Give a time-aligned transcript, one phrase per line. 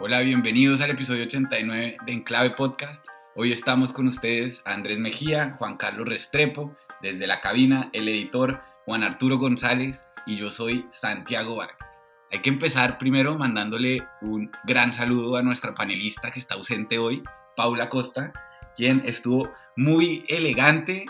[0.00, 3.04] Hola, bienvenidos al episodio 89 de Enclave Podcast.
[3.34, 9.02] Hoy estamos con ustedes Andrés Mejía, Juan Carlos Restrepo, desde la cabina, el editor Juan
[9.02, 12.04] Arturo González y yo soy Santiago Vargas.
[12.30, 17.20] Hay que empezar primero mandándole un gran saludo a nuestra panelista que está ausente hoy,
[17.56, 18.32] Paula Costa,
[18.76, 21.06] quien estuvo muy elegante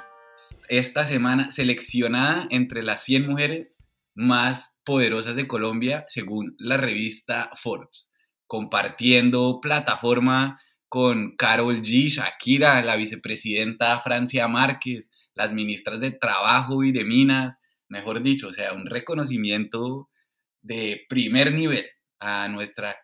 [0.70, 3.76] esta semana, seleccionada entre las 100 mujeres
[4.14, 8.08] más poderosas de Colombia según la revista Forbes
[8.48, 16.90] compartiendo plataforma con Carol G, Shakira, la vicepresidenta Francia Márquez, las ministras de Trabajo y
[16.90, 20.08] de Minas, mejor dicho, o sea, un reconocimiento
[20.62, 21.86] de primer nivel
[22.18, 22.96] a nuestra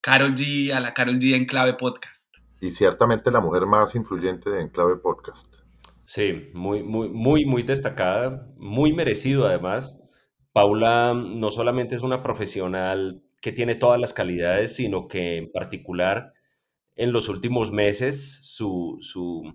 [0.00, 2.28] Carol G, a la Carol G en Clave Podcast.
[2.60, 5.52] Y ciertamente la mujer más influyente de Enclave Podcast.
[6.06, 10.00] Sí, muy, muy, muy, muy destacada, muy merecido además.
[10.52, 16.32] Paula no solamente es una profesional que tiene todas las calidades, sino que en particular
[16.94, 19.54] en los últimos meses su, su,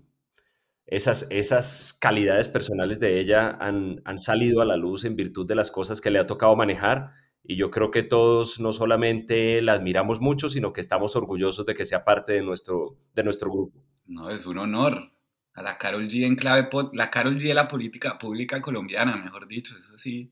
[0.86, 5.54] esas, esas calidades personales de ella han, han salido a la luz en virtud de
[5.54, 7.12] las cosas que le ha tocado manejar.
[7.42, 11.74] Y yo creo que todos no solamente la admiramos mucho, sino que estamos orgullosos de
[11.74, 13.82] que sea parte de nuestro, de nuestro grupo.
[14.04, 15.12] No, es un honor.
[15.54, 19.48] A la Carol G en clave, la Carol G de la política pública colombiana, mejor
[19.48, 20.30] dicho, eso sí.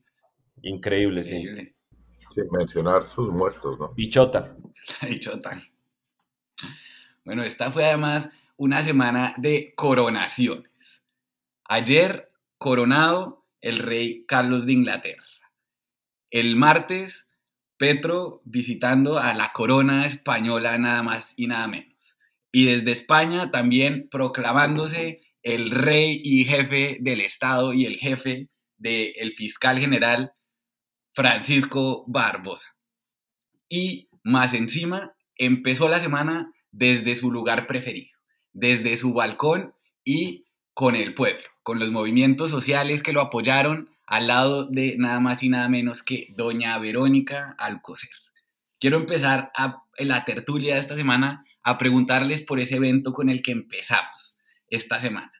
[0.61, 1.43] Increíble, sí
[2.51, 3.93] mencionar sus muertos, ¿no?
[3.93, 4.55] Bichota.
[5.01, 5.57] Bichota.
[7.23, 10.71] Bueno, esta fue además una semana de coronaciones.
[11.65, 15.23] Ayer, coronado el rey Carlos de Inglaterra.
[16.31, 17.27] El martes,
[17.77, 22.17] Petro visitando a la corona española nada más y nada menos.
[22.51, 29.33] Y desde España también proclamándose el rey y jefe del Estado y el jefe del
[29.35, 30.33] fiscal general
[31.17, 32.75] Francisco Barbosa.
[33.67, 38.15] Y más encima, empezó la semana desde su lugar preferido,
[38.53, 44.27] desde su balcón y con el pueblo, con los movimientos sociales que lo apoyaron al
[44.27, 48.11] lado de nada más y nada menos que doña Verónica Alcocer.
[48.79, 53.41] Quiero empezar a, la tertulia de esta semana a preguntarles por ese evento con el
[53.41, 54.37] que empezamos
[54.69, 55.33] esta semana.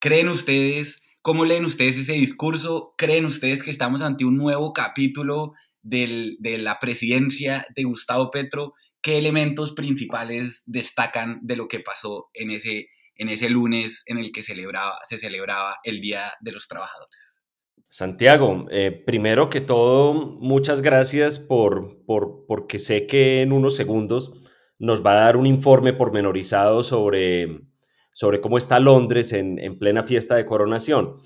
[0.00, 2.92] ¿Creen ustedes ¿Cómo leen ustedes ese discurso?
[2.96, 8.72] ¿Creen ustedes que estamos ante un nuevo capítulo de la presidencia de Gustavo Petro?
[9.02, 12.88] ¿Qué elementos principales destacan de lo que pasó en ese,
[13.50, 17.34] lunes en el que se celebraba el Día de los Trabajadores?
[17.90, 24.32] Santiago, eh, primero que todo, muchas gracias por, por, porque sé que en unos segundos
[24.78, 27.69] nos va a dar un informe pormenorizado sobre
[28.20, 31.16] sobre cómo está Londres en, plena fiesta de coronación.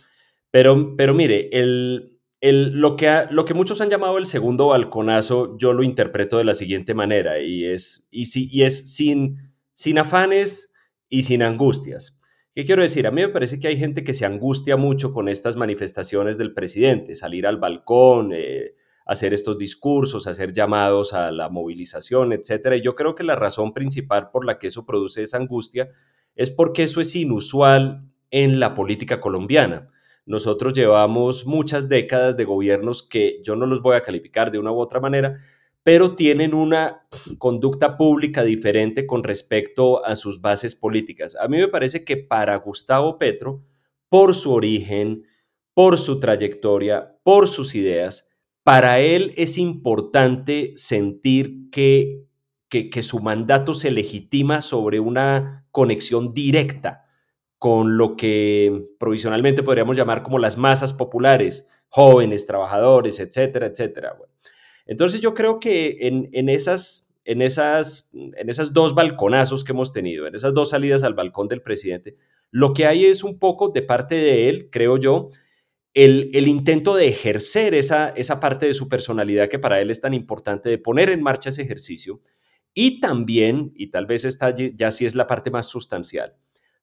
[0.53, 5.73] Pero, pero mire, el, lo, que lo que muchos han llamado el segundo balconazo, yo
[5.73, 10.73] lo interpreto de la siguiente manera, y es, y si, y es sin, sin afanes
[11.09, 12.21] y sin angustias.
[12.55, 13.09] ¿Qué quiero decir?
[13.09, 16.55] A mí me parece que hay gente que se angustia mucho con estas manifestaciones del
[16.55, 22.77] presidente, salir al balcón, eh, hacer estos discursos, hacer llamados a la movilización, etc.
[22.77, 25.89] Y yo creo que la razón principal por la que eso produce esa angustia
[26.37, 29.91] es porque eso es inusual en la política colombiana.
[30.27, 34.73] Nosotros llevamos muchas décadas de gobiernos que yo no los voy a calificar de una
[34.73, 35.37] u otra manera,
[35.83, 37.07] pero tienen una
[37.39, 41.37] conducta pública diferente con respecto a sus bases políticas.
[41.37, 43.63] A mí me parece que para Gustavo Petro,
[44.09, 45.25] por su origen,
[45.75, 48.31] por su trayectoria, por sus ideas,
[48.63, 52.24] para él es importante sentir que,
[52.83, 57.05] que, su mandato se legitima sobre una conexión directa
[57.59, 64.17] con lo que provisionalmente podríamos llamar como las masas populares, jóvenes, trabajadores, etcétera, etcétera.
[64.87, 70.27] entonces yo creo que en, esas, en, esas, en esas dos balconazos que hemos tenido,
[70.27, 72.17] en esas dos salidas al balcón del presidente,
[72.51, 75.31] lo que hay es un poco de parte de él, creo yo,
[75.95, 80.01] el, el, intento de ejercer esa, esa parte de su personalidad que para él es
[80.01, 82.21] tan importante, de poner en marcha ese ejercicio
[82.75, 86.35] y también, y tal vez esta ya sí es la parte más sustancial,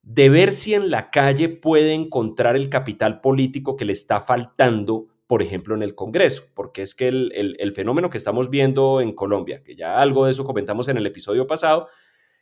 [0.02, 5.08] de ver si en la calle puede encontrar el capital político que le está faltando,
[5.28, 9.14] por ejemplo, en el Congreso, porque es que el, el fenómeno que estamos viendo en
[9.14, 11.88] Colombia, que ya algo de eso comentamos en el episodio pasado,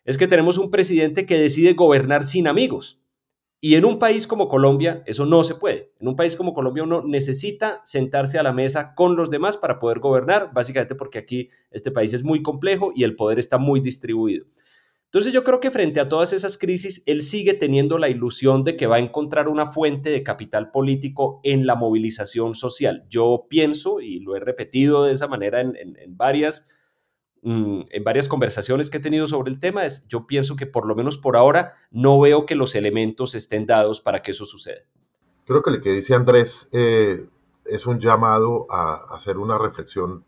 [0.05, 3.01] es que tenemos un presidente que decide gobernar sin amigos.
[3.61, 5.91] Y en un país como Colombia eso no se puede.
[5.99, 9.79] En un país como Colombia uno necesita sentarse a la mesa con los demás para
[9.79, 13.81] poder gobernar, básicamente porque aquí este país es muy complejo y el poder está muy
[13.81, 14.45] distribuido.
[15.09, 18.75] Entonces yo creo que frente a todas esas crisis, él sigue teniendo la ilusión de
[18.75, 23.07] que va a encontrar una fuente de capital político en la movilización social.
[23.09, 26.69] Yo pienso, y lo he repetido de esa manera en, varias
[27.43, 30.87] mm, en varias conversaciones que he tenido sobre el tema, es yo pienso que por
[30.87, 34.81] lo menos por ahora no veo que los elementos estén dados para que eso suceda.
[35.45, 37.27] Creo que lo que dice Andrés eh,
[37.65, 40.23] es un llamado a hacer una reflexión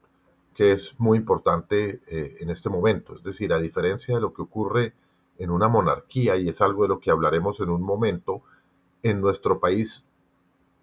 [0.53, 3.15] que es muy importante eh, en este momento.
[3.15, 4.93] Es decir, a diferencia de lo que ocurre
[5.37, 8.43] en una monarquía, y es algo de lo que hablaremos en un momento,
[9.01, 10.03] en nuestro país,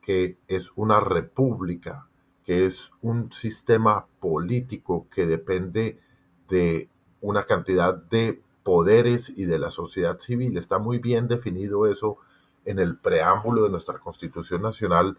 [0.03, 2.09] que es una república,
[2.45, 6.01] que es un sistema político que depende
[6.49, 6.89] de
[7.21, 10.57] una cantidad de poderes y de la sociedad civil.
[10.57, 12.19] Está muy bien definido eso
[12.65, 15.19] en el preámbulo de nuestra Constitución Nacional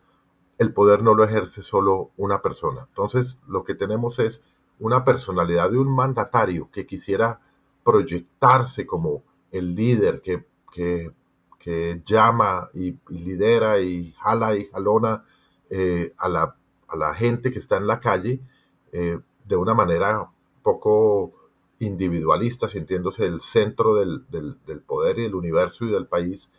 [0.60, 2.86] el poder no lo ejerce solo una persona.
[2.90, 4.44] Entonces, lo que tenemos es
[4.78, 7.40] una personalidad de un mandatario que quisiera
[7.84, 11.12] proyectarse como el líder que, que,
[12.04, 15.24] llama y, lidera y jala y jalona
[15.70, 16.56] eh, a, la,
[16.88, 18.42] a, la, gente que está en la calle
[18.92, 20.30] eh, de una manera
[20.62, 21.34] poco
[21.80, 26.52] individualista, sintiéndose el centro del, del, poder y del universo y del país,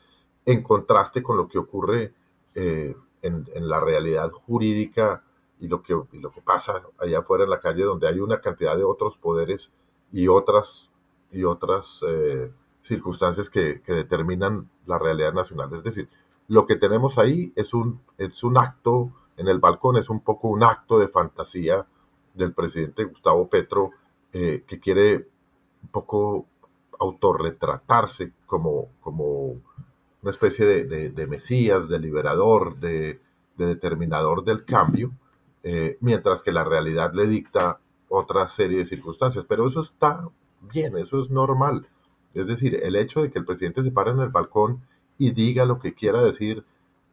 [0.47, 2.15] en contraste con lo que ocurre
[2.55, 5.23] eh, en, la realidad jurídica
[5.61, 8.77] y lo, que, lo que pasa allá afuera en la calle, donde hay una cantidad
[8.77, 9.73] de otros poderes
[10.11, 10.91] y otras,
[11.31, 12.51] y otras eh,
[12.83, 15.71] circunstancias que, determinan la realidad nacional.
[15.75, 16.09] Es decir,
[16.49, 20.49] lo que tenemos ahí es un, es un acto en el balcón, es un poco
[20.49, 21.87] un acto de fantasía
[22.41, 23.93] del presidente Gustavo Petro,
[24.33, 25.29] eh, que quiere
[25.83, 26.47] un poco
[26.99, 29.57] autorretratarse como, como
[30.23, 33.21] una especie de, mesías, de liberador, de,
[33.57, 35.13] determinador del cambio,
[35.63, 39.45] eh, mientras que la realidad le dicta otra serie de circunstancias.
[39.49, 40.29] Pero eso está
[40.61, 41.87] bien, eso es normal.
[42.35, 44.83] Es decir, el hecho de que el presidente se pare en el balcón
[45.19, 46.65] y diga lo que quiera decir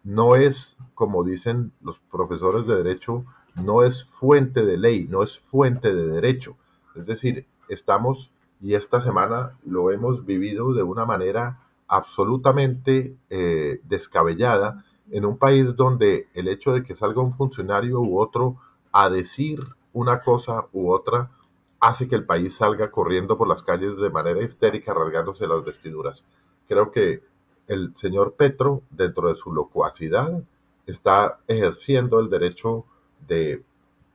[0.04, 3.26] no es, como dicen los profesores de derecho,
[3.64, 6.58] no es fuente de ley, no es fuente de derecho.
[6.96, 8.32] Es decir, estamos,
[8.62, 15.76] y esta semana lo hemos vivido de una manera absolutamente eh, descabellada en un país
[15.76, 18.58] donde el hecho de que salga un funcionario u otro
[18.92, 19.62] a decir
[19.94, 21.32] una cosa u otra
[21.80, 26.26] hace que el país salga corriendo por las calles de manera histérica, rasgándose las vestiduras.
[26.68, 27.24] Creo que
[27.68, 30.44] el señor Petro, dentro de su locuacidad,
[30.86, 32.86] está ejerciendo el derecho
[33.28, 33.64] de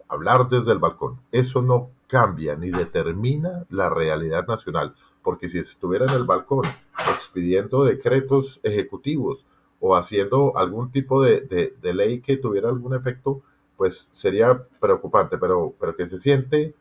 [0.09, 1.21] hablar desde el balcón.
[1.31, 6.67] Eso no cambia ni determina la realidad nacional, porque si estuviera en el balcón
[7.11, 9.47] expidiendo decretos ejecutivos
[9.81, 13.41] o haciendo algún tipo de, ley que tuviera algún efecto,
[13.79, 16.75] pues sería preocupante, pero, pero que se siente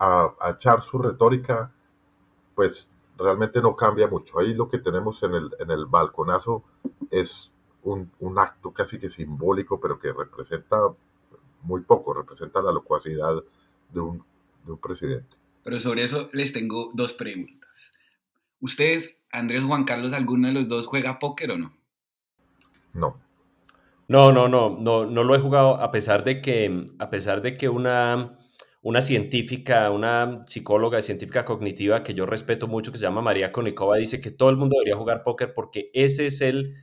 [0.00, 1.72] a, echar su retórica,
[2.56, 4.40] pues realmente no cambia mucho.
[4.40, 6.64] Ahí lo que tenemos en el, en el balconazo
[7.12, 7.52] es
[7.84, 10.78] un, un acto casi que simbólico, pero que representa
[11.64, 13.42] muy poco, representa la locuacidad
[13.92, 14.24] de un
[14.64, 15.36] de un presidente.
[15.62, 17.92] Pero sobre eso les tengo dos preguntas.
[18.60, 21.72] ¿Ustedes, Andrés Juan Carlos, alguno de los dos juega póker o no?
[22.92, 23.20] No.
[24.06, 27.56] No, no, no, no, no lo he jugado a pesar de que, a pesar de
[27.56, 28.38] que una,
[28.82, 33.96] una científica, una psicóloga científica cognitiva que yo respeto mucho, que se llama María Konikova,
[33.96, 36.74] dice que todo el mundo debería jugar póker porque ese es el,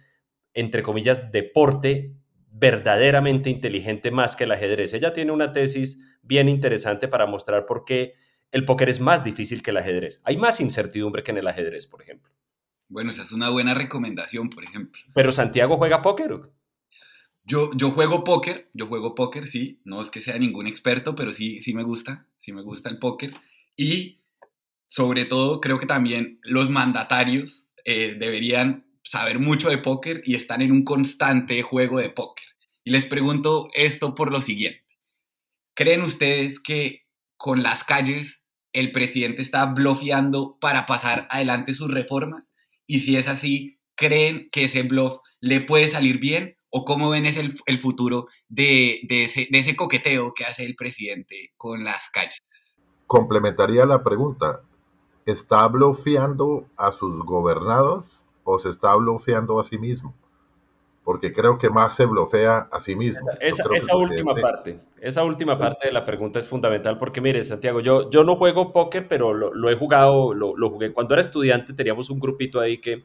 [0.56, 2.16] entre comillas, deporte
[2.52, 4.94] verdaderamente inteligente más que el ajedrez.
[4.94, 8.16] Ella tiene una tesis bien interesante para mostrar por qué
[8.52, 10.22] el póker es más difícil que el ajedrez.
[10.26, 12.32] Hay más incertidumbre que en el ajedrez, por ejemplo.
[12.90, 15.02] Bueno, esa es una buena recomendación, por ejemplo.
[15.14, 16.52] Pero Santiago juega póker.
[17.46, 19.82] Yo, yo juego póker, yo juego póker, sí.
[19.86, 23.00] No es que sea ningún experto, pero sí, sí me gusta, sí me gusta el
[23.00, 23.34] póker.
[23.78, 24.22] Y
[24.88, 30.62] sobre todo, creo que también los mandatarios eh, deberían saber mucho de póker y están
[30.62, 32.46] en un constante juego de póker.
[32.84, 34.84] Y les pregunto esto por lo siguiente.
[35.76, 37.04] ¿Creen ustedes que
[37.38, 42.56] con las calles el presidente está bloqueando para pasar adelante sus reformas?
[42.88, 46.56] Y si es así, ¿creen que ese bluff le puede salir bien?
[46.70, 51.54] ¿O cómo ven es el, futuro de, ese, de ese coqueteo que hace el presidente
[51.58, 52.40] con las calles?
[53.08, 54.62] Complementaría la pregunta.
[55.26, 60.16] ¿Está bloqueando a sus gobernados o se está bloqueando a sí mismo?
[61.04, 63.28] Porque creo que más se bloquea a sí mismo.
[63.40, 68.10] Esa, última parte, esa última parte de la pregunta es fundamental porque, mire, Santiago, yo,
[68.12, 70.94] yo no juego póker, pero lo, he jugado, lo, lo, jugué.
[70.94, 73.04] Cuando era estudiante teníamos un grupito ahí que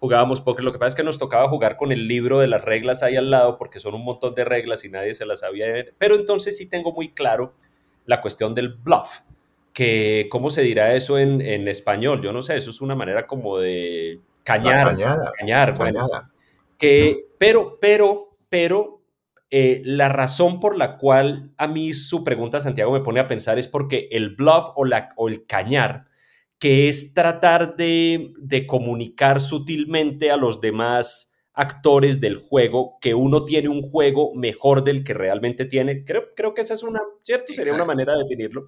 [0.00, 0.64] jugábamos póker.
[0.64, 3.16] Lo que pasa es que nos tocaba jugar con el libro de las reglas ahí
[3.16, 5.66] al lado porque son un montón de reglas y nadie se las sabía.
[5.98, 7.52] Pero entonces sí tengo muy claro
[8.06, 9.20] la cuestión del bluff
[9.74, 12.22] que, ¿cómo se dirá eso en, en, español?
[12.22, 14.86] Yo no sé, eso es una manera como de cañar.
[14.86, 15.74] cañada, cañar,
[16.78, 19.02] Que, pero, pero, pero,
[19.50, 23.58] eh, la razón por la cual a mí su pregunta, Santiago, me pone a pensar
[23.58, 26.06] es porque el bluff o, la, o el cañar,
[26.58, 33.44] que es tratar de, de comunicar sutilmente a los demás actores del juego que uno
[33.44, 36.04] tiene un juego mejor del que realmente tiene.
[36.04, 37.54] Creo, creo que esa es una, ¿cierto?
[37.54, 38.66] Sería una manera de definirlo.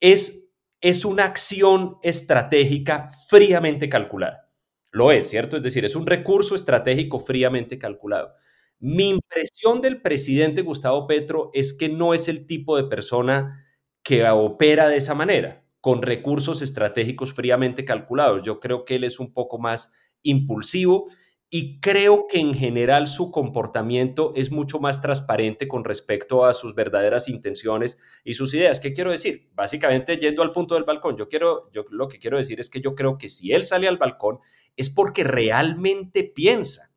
[0.00, 4.47] Es, es una acción estratégica fríamente calculada.
[4.90, 5.56] Lo es, ¿cierto?
[5.56, 8.34] Es decir, es un recurso estratégico fríamente calculado.
[8.80, 13.66] Mi impresión del presidente Gustavo Petro es que no es el tipo de persona
[14.02, 18.42] que opera de esa manera, con recursos estratégicos fríamente calculados.
[18.42, 19.92] Yo creo que él es un poco más
[20.22, 21.06] impulsivo
[21.50, 26.74] y creo que en general su comportamiento es mucho más transparente con respecto a sus
[26.74, 28.80] verdaderas intenciones y sus ideas.
[28.80, 29.48] ¿Qué quiero decir?
[29.54, 32.82] Básicamente, yendo al punto del balcón, yo quiero, yo lo que quiero decir es que
[32.82, 34.40] yo creo que si él sale al balcón
[34.78, 36.94] es porque realmente piensa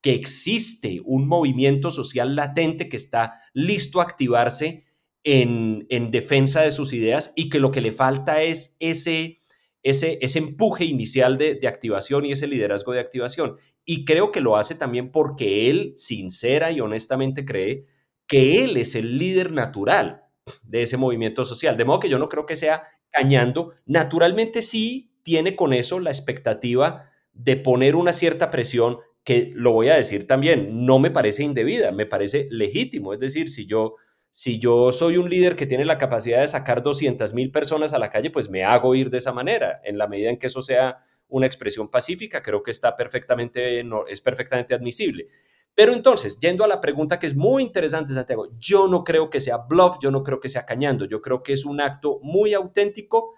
[0.00, 4.84] que existe un movimiento social latente que está listo a activarse
[5.22, 9.40] en, en defensa de sus ideas y que lo que le falta es ese
[9.84, 13.56] ese, empuje inicial de, activación y ese liderazgo de activación.
[13.84, 17.84] Y creo que lo hace también porque él, sincera y honestamente, cree
[18.26, 20.24] que él es el líder natural
[20.62, 21.76] de ese movimiento social.
[21.76, 23.72] De modo que yo no creo que sea cañando.
[23.84, 29.88] Naturalmente sí tiene con eso la expectativa de poner una cierta presión que, lo voy
[29.88, 33.12] a decir también, no me parece indebida, me parece legítimo.
[33.12, 33.96] Es decir, si yo
[34.36, 38.00] si yo soy un líder que tiene la capacidad de sacar 200 mil personas a
[38.00, 39.80] la calle, pues me hago ir de esa manera.
[39.84, 40.98] En la medida en que eso sea
[41.28, 45.28] una expresión pacífica, creo que está perfectamente, no, es perfectamente admisible.
[45.72, 49.38] Pero entonces, yendo a la pregunta que es muy interesante, Santiago, yo no creo que
[49.38, 52.54] sea bluff, yo no creo que sea cañando, yo creo que es un acto muy
[52.54, 53.34] auténtico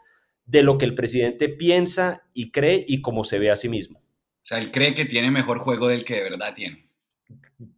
[0.47, 3.99] de lo que el presidente piensa y cree y cómo se ve a sí mismo.
[3.99, 6.87] O sea, él cree que tiene mejor juego del que de verdad tiene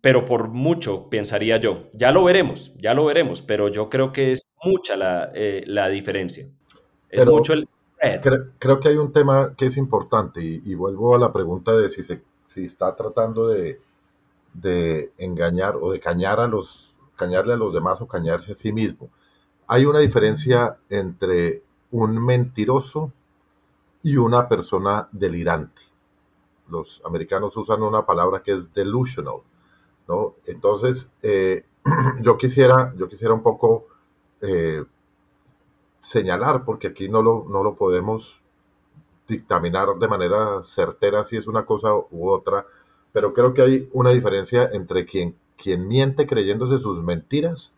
[0.00, 1.88] pero por mucho, pensaría yo.
[1.92, 6.46] Ya lo veremos, ya lo veremos, pero yo creo que es mucha la, eh, diferencia.
[7.08, 7.68] Es mucho el...
[8.60, 12.04] Creo, que hay un tema que es importante y, vuelvo a la pregunta de si,
[12.04, 13.80] se, si está tratando de,
[14.54, 18.72] de engañar o de cañar a los, cañarle a los demás o cañarse a sí
[18.72, 19.10] mismo.
[19.66, 23.12] Hay una diferencia entre un mentiroso
[24.02, 25.88] y una persona delirante
[26.70, 29.40] los americanos usan una palabra que es delusional,
[30.06, 30.34] ¿no?
[30.46, 31.64] Entonces, eh,
[32.20, 33.86] yo, quisiera, yo quisiera un poco
[34.40, 34.84] eh,
[36.00, 38.42] señalar, porque aquí no lo, no lo podemos
[39.26, 42.66] dictaminar de manera certera si es una cosa u otra,
[43.12, 47.74] pero creo que hay una diferencia entre quien, quien miente creyéndose sus mentiras,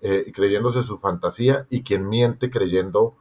[0.00, 3.16] eh, creyéndose su fantasía, y quien miente creyendo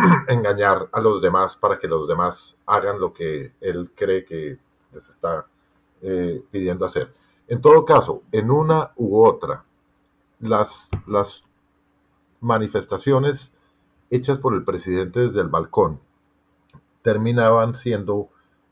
[0.28, 4.58] engañar a los demás para que los demás hagan lo que él cree que
[4.92, 5.46] les está
[6.00, 7.12] eh, pidiendo hacer.
[7.48, 9.64] En todo caso, en una u otra,
[10.40, 11.44] las, las
[12.40, 13.54] manifestaciones
[14.10, 16.00] hechas por el presidente desde el balcón
[17.02, 18.28] terminaban siendo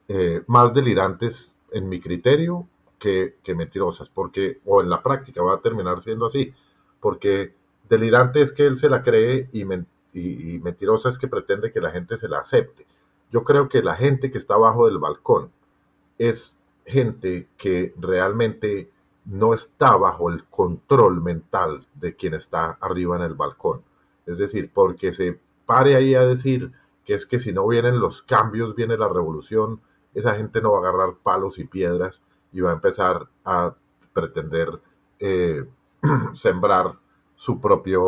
[0.09, 2.67] eh, más delirantes en mi criterio
[2.99, 6.53] que, que, mentirosas, porque, o en la práctica va a terminar siendo así,
[7.00, 7.55] porque
[7.89, 9.65] delirante es que él se la cree y,
[10.12, 12.87] y, mentirosa es que pretende que la gente se la acepte.
[13.31, 15.52] Yo creo que la gente que está abajo del balcón
[16.19, 18.90] es gente que realmente
[19.25, 23.83] no está bajo el control mental de quien está arriba en el balcón.
[24.26, 26.73] Es decir, porque se pare ahí a decir
[27.05, 29.81] que es que si no vienen los cambios, viene la revolución,
[30.14, 33.75] esa gente no va a agarrar palos y piedras y va a empezar a
[34.12, 34.81] pretender
[35.21, 35.64] eh,
[36.33, 36.99] sembrar
[37.41, 38.03] su propio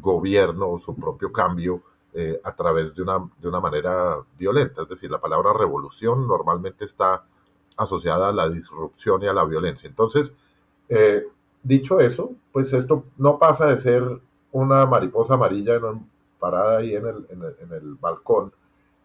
[0.00, 4.82] gobierno su propio cambio eh, a través de una, de una manera violenta.
[4.82, 7.24] Es decir, la palabra revolución normalmente está
[7.76, 9.88] asociada a la disrupción y a la violencia.
[9.88, 10.34] Entonces,
[10.88, 11.22] eh,
[11.62, 14.20] dicho eso, pues esto no pasa de ser
[14.50, 15.80] una mariposa amarilla
[16.40, 18.52] parada ahí en el, en el, balcón,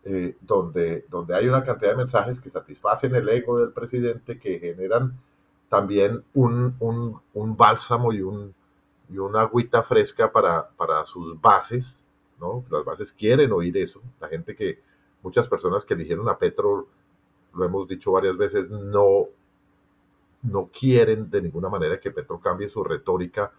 [0.05, 4.57] eh, donde, donde hay una cantidad de mensajes que satisfacen el ego del presidente, que
[4.57, 5.19] generan
[5.69, 8.56] también un, un, un bálsamo y un,
[9.09, 12.03] y una agüita fresca para, para sus bases,
[12.39, 12.65] ¿no?
[12.69, 14.01] Las bases quieren oír eso.
[14.19, 14.81] La gente que,
[15.23, 16.87] muchas personas que eligieron a Petro,
[17.53, 19.27] lo hemos dicho varias veces, no,
[20.43, 23.51] no quieren de ninguna manera que Petro cambie su retórica,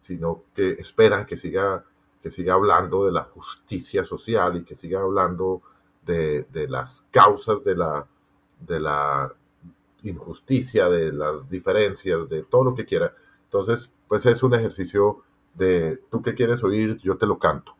[0.00, 1.84] sino que esperan que siga,
[2.22, 5.62] que siga hablando de la justicia social y que siga hablando
[6.04, 8.06] de, de las causas de la,
[8.60, 9.34] de la
[10.02, 13.14] injusticia, de las diferencias, de todo lo que quiera.
[13.44, 17.76] Entonces, pues es un ejercicio de tú que quieres oír, yo te lo canto.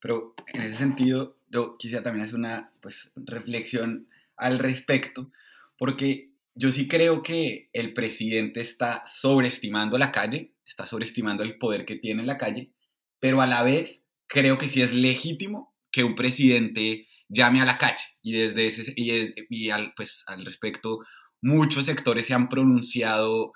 [0.00, 5.30] Pero en ese sentido, yo quisiera también hacer una pues, reflexión al respecto,
[5.76, 11.84] porque yo sí creo que el presidente está sobreestimando la calle, está sobreestimando el poder
[11.84, 12.72] que tiene en la calle,
[13.20, 17.78] pero a la vez creo que sí es legítimo que un presidente llame a la
[17.78, 21.00] calle y desde ese y al, pues, al respecto
[21.40, 23.52] muchos sectores se han pronunciado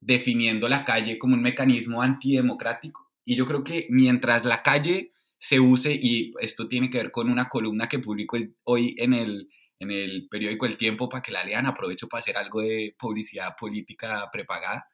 [0.00, 5.60] definiendo la calle como un mecanismo antidemocrático y yo creo que mientras la calle se
[5.60, 9.48] use y esto tiene que ver con una columna que publico hoy en el
[9.80, 11.66] en el periódico El Tiempo para que la lean.
[11.66, 14.86] Aprovecho para hacer algo de publicidad política prepagada.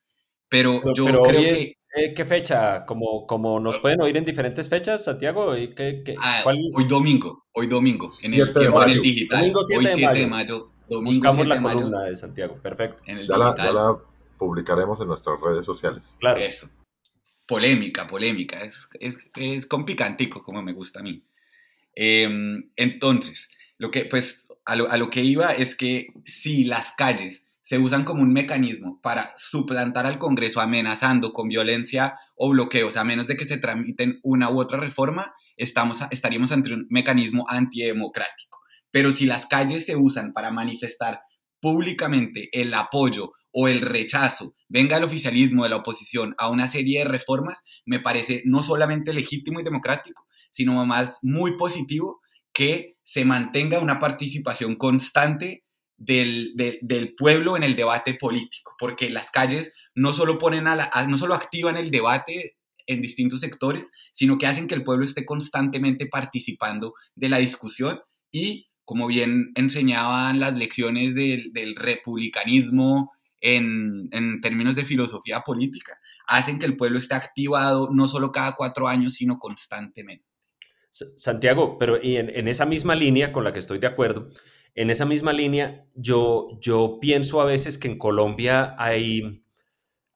[0.48, 1.66] Pero, yo creo que...
[1.96, 2.86] Eh, ¿Qué fecha?
[2.86, 5.54] ¿Como, como nos pueden oír en diferentes fechas, Santiago?
[5.54, 9.40] ¿Qué, qué, ah, Hoy domingo, hoy domingo, en el, tiempo, en el digital.
[9.40, 10.70] Domingo 7 hoy 7 de mayo.
[10.88, 13.02] Buscamos la columna de Santiago, perfecto.
[13.06, 13.98] ya, la, ya, la,
[14.38, 16.16] publicaremos en nuestras redes sociales.
[16.20, 16.40] Claro.
[16.40, 16.68] Eso.
[17.46, 18.60] Polémica, polémica.
[18.60, 21.22] Es, es, es con picantico, como me gusta a mí.
[21.94, 22.28] Eh,
[22.76, 28.04] entonces, lo que, pues, a lo, que iba es que si las calles se usan
[28.04, 33.36] como un mecanismo para suplantar al Congreso amenazando con violencia o bloqueos, a menos de
[33.36, 38.60] que se tramiten una u otra reforma, estamos, estaríamos ante un mecanismo antidemocrático.
[38.90, 41.20] Pero si las calles se usan para manifestar
[41.60, 46.98] públicamente el apoyo o el rechazo, venga el oficialismo de la oposición a una serie
[46.98, 52.20] de reformas, me parece no solamente legítimo y democrático, sino más muy positivo
[52.52, 55.64] que se mantenga una participación constante
[55.96, 56.54] del,
[57.16, 61.78] pueblo en el debate político, porque las calles no solo, ponen a no solo activan
[61.78, 67.30] el debate en distintos sectores, sino que hacen que el pueblo esté constantemente participando de
[67.30, 73.10] la discusión y, como bien enseñaban las lecciones del, republicanismo
[73.46, 78.56] en, en términos de filosofía política, hacen que el pueblo esté activado no solo cada
[78.56, 80.26] cuatro años, sino constantemente.
[80.90, 84.30] Santiago, pero y en, esa misma línea con la que estoy de acuerdo,
[84.74, 89.44] en esa misma línea yo, yo pienso a veces que en Colombia hay,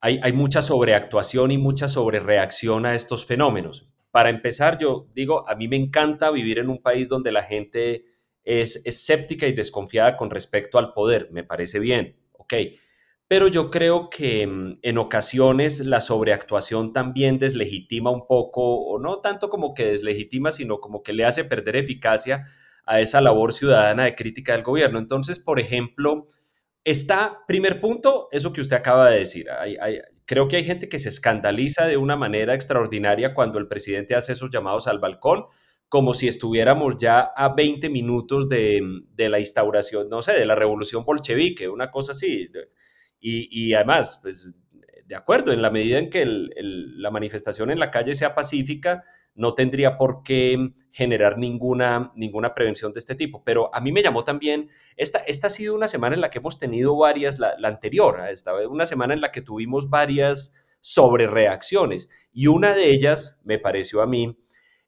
[0.00, 3.88] hay, hay mucha sobreactuación y mucha sobrereacción a estos fenómenos.
[4.10, 8.06] Para empezar, yo digo, a mí me encanta vivir en un país donde la gente
[8.42, 11.28] es escéptica y desconfiada con respecto al poder.
[11.30, 12.54] Me parece bien, ok
[13.30, 19.21] pero yo creo que mm, en ocasiones la sobreactuación también deslegitima un poco, o no
[19.21, 22.45] tanto como que deslegitima, sino como que le hace perder eficacia
[22.84, 24.99] a esa labor ciudadana de crítica del gobierno.
[24.99, 26.26] Entonces, por ejemplo,
[26.82, 29.47] está, primer punto, eso que usted acaba de decir.
[30.26, 34.32] creo que hay gente que se escandaliza de una manera extraordinaria cuando el presidente hace
[34.32, 35.45] esos llamados al balcón,
[35.88, 38.80] como si estuviéramos ya a 20 minutos de,
[39.14, 42.50] de la instauración, no sé, de la revolución bolchevique, una cosa así
[43.21, 44.54] y, además, pues
[45.11, 49.02] de acuerdo, en la medida en que la manifestación en la calle sea pacífica,
[49.35, 53.43] no tendría por qué generar ninguna, ninguna prevención de este tipo.
[53.43, 56.39] Pero a mí me llamó también, esta, esta ha sido una semana en la que
[56.39, 62.09] hemos tenido varias, la, anterior, esta una semana en la que tuvimos varias sobrereacciones.
[62.33, 64.39] Y una de ellas, me pareció a mí,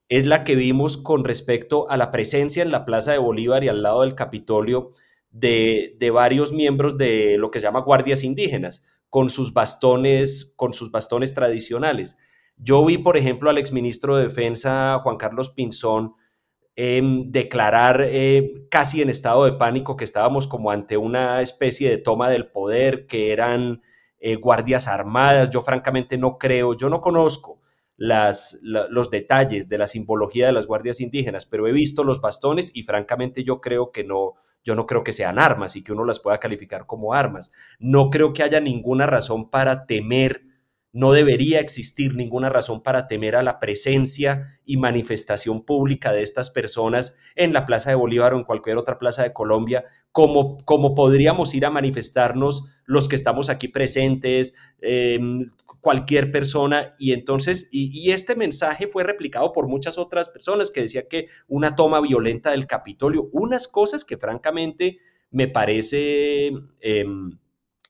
[0.09, 3.69] es la que vimos con respecto a la presencia en la Plaza de Bolívar y
[3.69, 4.93] al lado del Capitolio
[5.33, 10.91] de, varios miembros de lo que se llama guardias indígenas, con sus bastones, con sus
[10.91, 12.19] bastones tradicionales.
[12.57, 16.15] Yo vi, por ejemplo, al exministro de Defensa, Juan Carlos Pinzón,
[16.77, 21.99] em, declarar eh, casi en estado de pánico que estábamos como ante una especie de
[21.99, 23.83] toma del poder, que eran
[24.19, 25.51] eh, guardias armadas.
[25.51, 27.61] Yo francamente no creo, yo no conozco
[27.97, 32.75] las, los detalles de la simbología de las guardias indígenas, pero he visto los bastones
[32.75, 36.05] y francamente yo creo que no, yo no creo que sean armas y que uno
[36.05, 37.53] las pueda calificar como armas.
[37.79, 40.43] No creo que haya ninguna razón para temer,
[40.93, 46.51] no debería existir ninguna razón para temer a la presencia y manifestación pública de estas
[46.51, 50.95] personas en la Plaza de Bolívar o en cualquier otra plaza de Colombia, como, como
[50.95, 55.51] podríamos ir a manifestarnos los que estamos aquí presentes, em,
[55.83, 61.09] cualquier persona y entonces, y, este mensaje fue replicado por muchas otras personas que decía
[61.09, 65.01] que una toma violenta del Capitolio, unas cosas que francamente
[65.33, 67.37] me parece, em,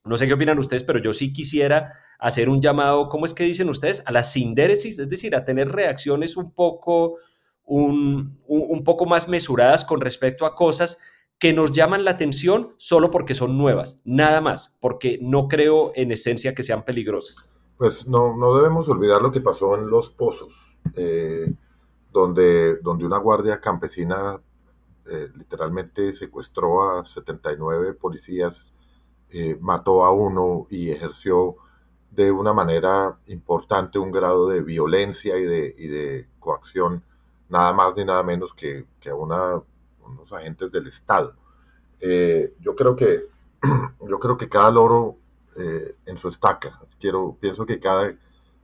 [0.04, 3.44] no sé qué opinan ustedes, pero yo sí quisiera hacer un llamado, ¿cómo es que
[3.44, 4.02] dicen ustedes?
[4.06, 7.18] A la sindéresis, es decir, a tener reacciones un poco,
[7.62, 10.98] un, un poco más mesuradas con respecto a cosas
[11.38, 16.10] que nos llaman la atención solo porque son nuevas, nada más, porque no creo en
[16.10, 17.44] esencia que sean peligrosas.
[17.76, 21.52] Pues no, no debemos olvidar lo que pasó en Los Pozos, eh,
[22.12, 24.40] donde, donde una guardia campesina
[25.06, 28.74] eh, literalmente secuestró a 79 policías,
[29.30, 31.56] eh, mató a uno y ejerció
[32.10, 37.02] de una manera importante un grado de violencia y de, y de coacción,
[37.48, 39.60] nada más ni nada menos que, que a una,
[40.06, 41.34] unos agentes del Estado.
[42.00, 43.28] yo creo que
[44.08, 45.16] yo creo que cada loro
[45.56, 46.80] eh, en su estaca.
[46.98, 48.14] Quiero, pienso que cada,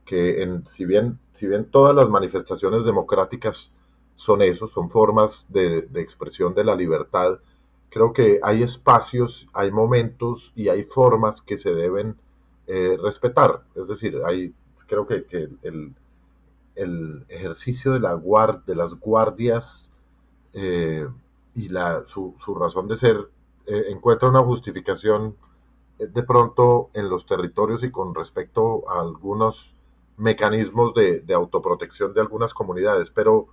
[0.06, 3.72] que en, si bien, si bien todas las manifestaciones democráticas
[4.14, 7.40] son eso, son formas de, de expresión de la libertad,
[7.90, 12.16] creo que hay espacios, hay momentos y hay formas que se deben
[12.66, 13.64] eh, respetar.
[13.74, 14.54] Es decir, hay,
[14.86, 15.94] creo que, que el,
[16.74, 19.90] el, ejercicio de, la guard, de las guardias
[20.54, 21.06] eh,
[21.54, 23.28] y la, su, su, razón de ser
[23.66, 25.36] encuentra una justificación
[25.98, 29.74] de pronto en los territorios y con respecto a algunos
[30.16, 33.10] mecanismos de, de autoprotección de algunas comunidades.
[33.10, 33.48] Pero,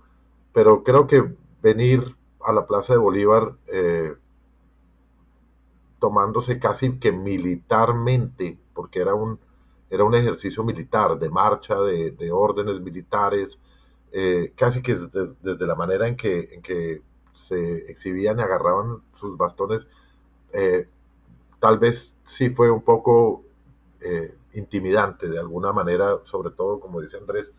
[0.52, 4.14] pero creo que venir a la Plaza de Bolívar eh,
[5.98, 9.40] tomándose casi que militarmente, porque era un,
[9.90, 13.60] era un ejercicio militar, de marcha, de, de órdenes militares,
[14.12, 19.02] eh, casi que desde, desde, la manera en que, en que se exhibían y agarraban
[19.12, 19.88] sus bastones,
[20.52, 20.88] eh,
[21.58, 23.42] tal vez sí fue un poco
[24.00, 27.52] eh, intimidante de alguna manera, sobre todo, como dice Andrés,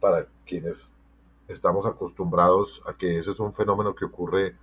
[0.00, 0.92] para quienes
[1.48, 4.56] estamos acostumbrados a que ese es un fenómeno que ocurre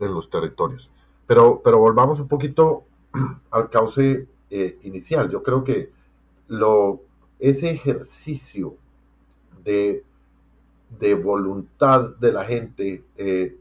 [0.00, 0.90] en los territorios.
[1.26, 2.84] Pero, pero volvamos un poquito
[3.50, 5.30] al cauce eh, inicial.
[5.30, 5.92] Yo creo que
[6.48, 7.00] lo,
[7.38, 8.76] ese ejercicio
[9.64, 10.04] de,
[10.98, 13.56] de voluntad de la gente eh,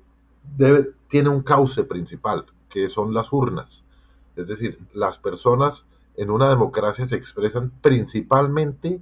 [1.08, 3.84] tiene un cauce principal, que son las urnas.
[4.36, 9.02] Es decir, las personas en una democracia se expresan principalmente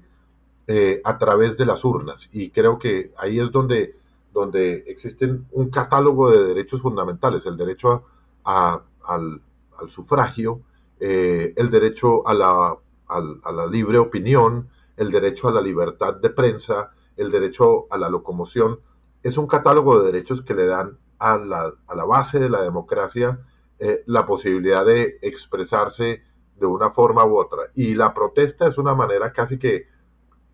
[0.67, 2.29] eh, a través de las urnas.
[2.31, 3.95] Y creo que ahí es donde,
[4.33, 8.03] donde existen un catálogo de derechos fundamentales, el derecho
[8.43, 9.41] al,
[9.87, 10.61] sufragio,
[10.99, 16.29] eh, el derecho a la, a la libre opinión, el derecho a la libertad de
[16.29, 18.79] prensa, el derecho a la locomoción.
[19.23, 22.61] Es un catálogo de derechos que le dan a la, a la base de la
[22.61, 23.39] democracia
[23.79, 26.23] eh, la posibilidad de expresarse
[26.57, 27.63] de una forma u otra.
[27.73, 29.87] Y la protesta es una manera casi que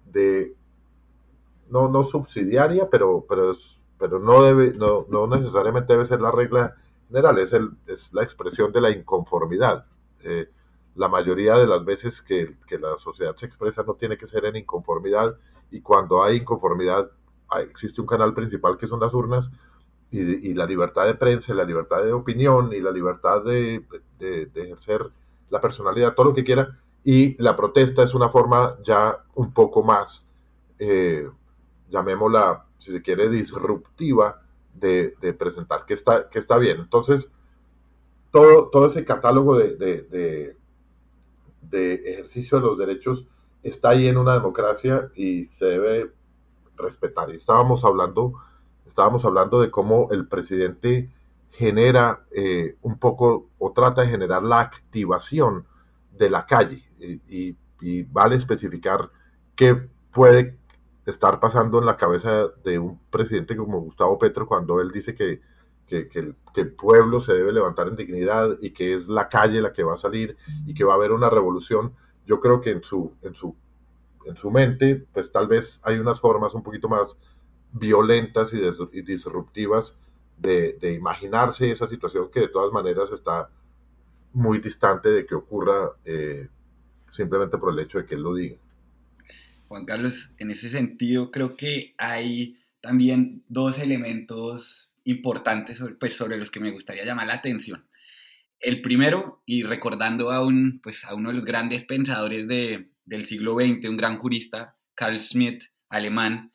[0.06, 0.56] de,
[1.70, 6.32] no, no subsidiaria, pero, pero, es, pero no, debe, no, no necesariamente debe ser la
[6.32, 6.76] regla
[7.08, 9.86] general, es, el, es la expresión de la inconformidad.
[10.24, 10.50] Eh,
[10.96, 14.46] la mayoría de las veces que, que, la sociedad se expresa no tiene que ser
[14.46, 15.38] en inconformidad
[15.70, 17.12] y cuando hay inconformidad
[17.50, 19.52] hay, existe un canal principal que son las urnas
[20.18, 23.84] y, la libertad de prensa, la libertad de opinión y la libertad de,
[24.20, 25.10] ejercer
[25.50, 26.80] la personalidad, todo lo que quiera.
[27.04, 30.28] Y la protesta es una forma ya un poco más,
[30.80, 31.30] eh,
[31.90, 34.42] llamémosla, si se quiere, disruptiva
[34.74, 36.80] de, presentar que está, que está bien.
[36.80, 37.32] Entonces,
[38.32, 40.56] todo, todo ese catálogo de, de,
[42.12, 43.26] ejercicio de los derechos
[43.64, 46.12] está ahí en una democracia y se debe
[46.78, 47.30] respetar.
[47.32, 48.34] Estábamos hablando
[48.86, 51.10] estábamos hablando de cómo el presidente
[51.52, 55.66] genera eh, un poco o trata de generar la activación
[56.12, 57.56] de la calle y,
[58.12, 59.12] vale especificar
[59.56, 59.76] qué
[60.12, 60.58] puede
[61.06, 65.42] estar pasando en la cabeza de un presidente como Gustavo Petro cuando él dice que,
[65.90, 69.72] el, que, el, pueblo se debe levantar en dignidad y que es la calle la
[69.72, 71.94] que va a salir y que va a haber una revolución.
[72.26, 73.56] Yo creo que en su, en su,
[74.26, 77.20] en su mente, pues tal vez hay unas formas un poquito más
[77.76, 79.96] violentas y, disruptivas
[80.38, 83.50] de, de, imaginarse esa situación que de todas maneras está
[84.34, 86.48] muy distante de que ocurra eh,
[87.10, 88.58] simplemente por el hecho de que él lo diga.
[89.68, 96.38] Juan Carlos, en ese sentido creo que hay también dos elementos importantes sobre, pues, sobre
[96.38, 97.88] los que me gustaría llamar la atención.
[98.60, 103.26] El primero, y recordando a, un, pues, a uno de los grandes pensadores de, del
[103.26, 106.52] siglo XX, un gran jurista, Carl Schmitt, alemán,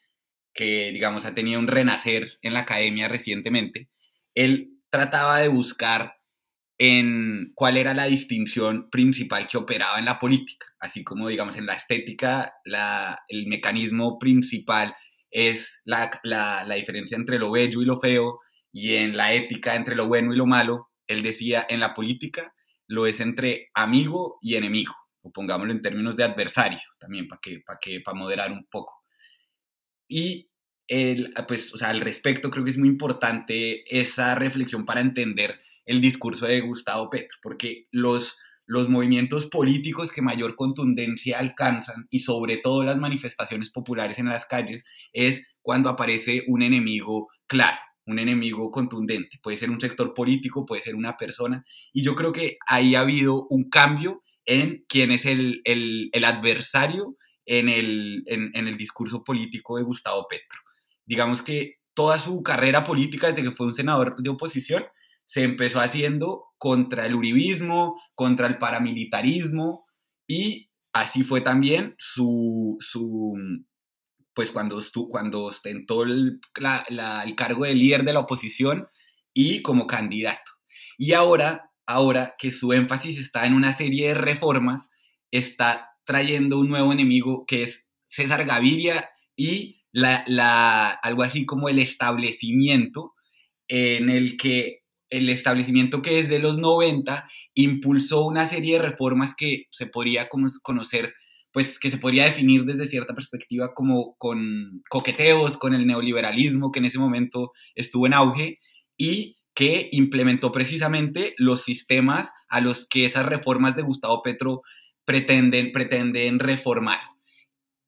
[0.52, 3.88] que digamos ha tenido un renacer en la academia recientemente,
[4.34, 6.16] él trataba de buscar
[6.78, 11.66] en cuál era la distinción principal que operaba en la política, así como digamos en
[11.66, 14.94] la estética, la, el mecanismo principal
[15.30, 18.38] es la, la, la diferencia entre lo bello y lo feo,
[18.72, 22.54] y en la ética entre lo bueno y lo malo, él decía en la política
[22.86, 27.60] lo es entre amigo y enemigo, o pongámoslo en términos de adversario también, para que,
[27.64, 28.99] para que, para moderar un poco.
[30.10, 30.50] Y
[30.88, 35.60] el, pues, o sea, al respecto creo que es muy importante esa reflexión para entender
[35.86, 42.18] el discurso de Gustavo Petro, porque los, los movimientos políticos que mayor contundencia alcanzan y
[42.18, 48.18] sobre todo las manifestaciones populares en las calles es cuando aparece un enemigo claro, un
[48.18, 49.38] enemigo contundente.
[49.40, 51.64] Puede ser un sector político, puede ser una persona.
[51.92, 56.24] Y yo creo que ahí ha habido un cambio en quién es el, el, el
[56.24, 57.16] adversario
[57.50, 60.60] en el, en, en el discurso político de Gustavo Petro.
[61.04, 64.84] Digamos que toda su carrera política, desde que fue un senador de oposición,
[65.24, 69.84] se empezó haciendo contra el uribismo, contra el paramilitarismo
[70.28, 73.34] y así fue también su, su
[74.32, 78.86] pues cuando, cuando ostentó el, el cargo de líder de la oposición
[79.34, 80.52] y como candidato.
[80.98, 84.92] Y ahora, ahora que su énfasis está en una serie de reformas,
[85.32, 91.78] está trayendo un nuevo enemigo que es César Gaviria y la, algo así como el
[91.78, 93.12] establecimiento
[93.68, 99.66] en el que el establecimiento que desde los 90 impulsó una serie de reformas que
[99.70, 101.14] se podría conocer,
[101.52, 106.80] pues que se podría definir desde cierta perspectiva como con coqueteos con el neoliberalismo que
[106.80, 108.58] en ese momento estuvo en auge
[108.96, 114.62] y que implementó precisamente los sistemas a los que esas reformas de Gustavo Petro
[115.10, 117.00] pretenden, pretenden reformar.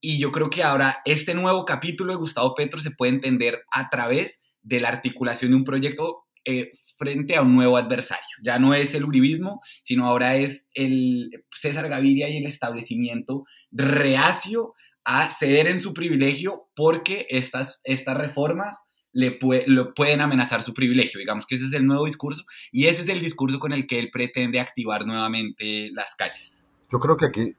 [0.00, 3.88] Y yo creo que ahora este nuevo capítulo de Gustavo Petro se puede entender a
[3.90, 8.26] través de la articulación de un proyecto eh, frente a un nuevo adversario.
[8.42, 14.74] Ya no es el uribismo, sino ahora es el César Gaviria y el establecimiento reacio
[15.04, 18.80] a ceder en su privilegio porque estas, estas reformas
[19.12, 21.20] le pueden amenazar su privilegio.
[21.20, 24.00] Digamos que ese es el nuevo discurso y ese es el discurso con el que
[24.00, 26.61] él pretende activar nuevamente las calles.
[26.92, 27.56] Yo creo que aquí,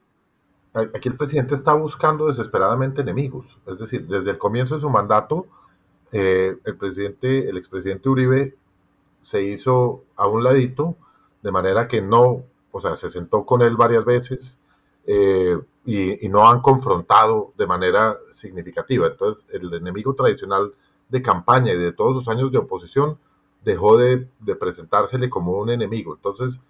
[0.72, 3.58] aquí el presidente está buscando desesperadamente enemigos.
[3.66, 5.46] Es decir, desde el comienzo de su mandato,
[6.12, 8.56] eh, el presidente, el expresidente Uribe
[9.22, 10.96] se hizo a un ladito,
[11.42, 14.58] de manera que no, o sea, se sentó con él varias veces
[15.04, 19.08] eh, y, no han confrontado de manera significativa.
[19.08, 20.72] Entonces, el enemigo tradicional
[21.08, 23.18] de campaña y de todos sus años de oposición
[23.64, 24.28] dejó de,
[24.60, 26.14] presentársele como un enemigo.
[26.14, 26.60] Entonces,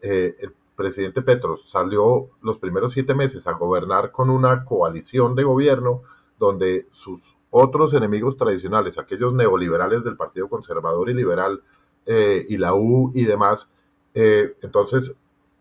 [0.00, 5.44] eh, el presidente Petro salió los primeros siete meses a gobernar con una coalición de
[5.44, 6.02] gobierno
[6.38, 11.62] donde sus otros enemigos tradicionales, aquellos neoliberales del Partido Conservador y Liberal,
[12.06, 13.70] eh, y la U y demás.
[14.14, 15.14] Eh, entonces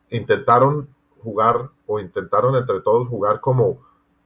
[0.09, 3.77] intentaron jugar o intentaron entre todos jugar como,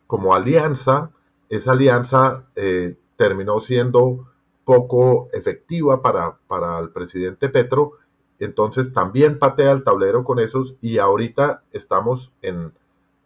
[0.08, 1.12] como alianza.
[1.50, 4.28] Esa alianza eh, terminó siendo
[4.66, 7.94] poco efectiva para, para el presidente Petro.
[8.40, 12.74] Entonces también patea el tablero con esos y ahorita estamos en,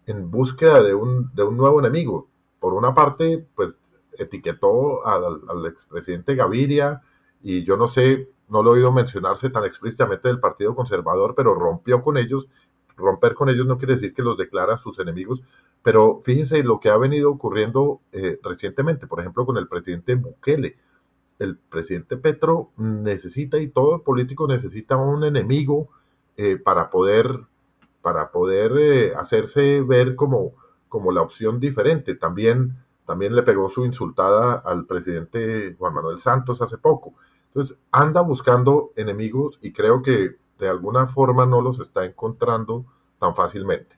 [0.05, 2.27] en búsqueda de un, de un nuevo enemigo.
[2.59, 3.77] Por una parte, pues
[4.17, 7.01] etiquetó al, al expresidente Gaviria
[7.41, 11.55] y yo no sé no lo he oído mencionarse tan explícitamente del Partido Conservador, pero
[11.55, 12.49] rompió con ellos.
[12.97, 15.41] Romper con ellos no quiere decir que los declara sus enemigos,
[15.81, 20.75] pero fíjense lo que ha venido ocurriendo eh, recientemente, por ejemplo, con el presidente Bukele.
[21.41, 25.89] El presidente Petro necesita, y todo político necesita un enemigo
[26.37, 27.27] eh, para poder,
[28.01, 30.53] para poder eh, hacerse ver como,
[30.87, 32.15] como la opción diferente.
[32.15, 37.13] También, también le pegó su insultada al presidente Juan Manuel Santos hace poco.
[37.47, 42.85] Entonces, anda buscando enemigos y creo que de alguna forma no los está encontrando
[43.19, 43.97] tan fácilmente.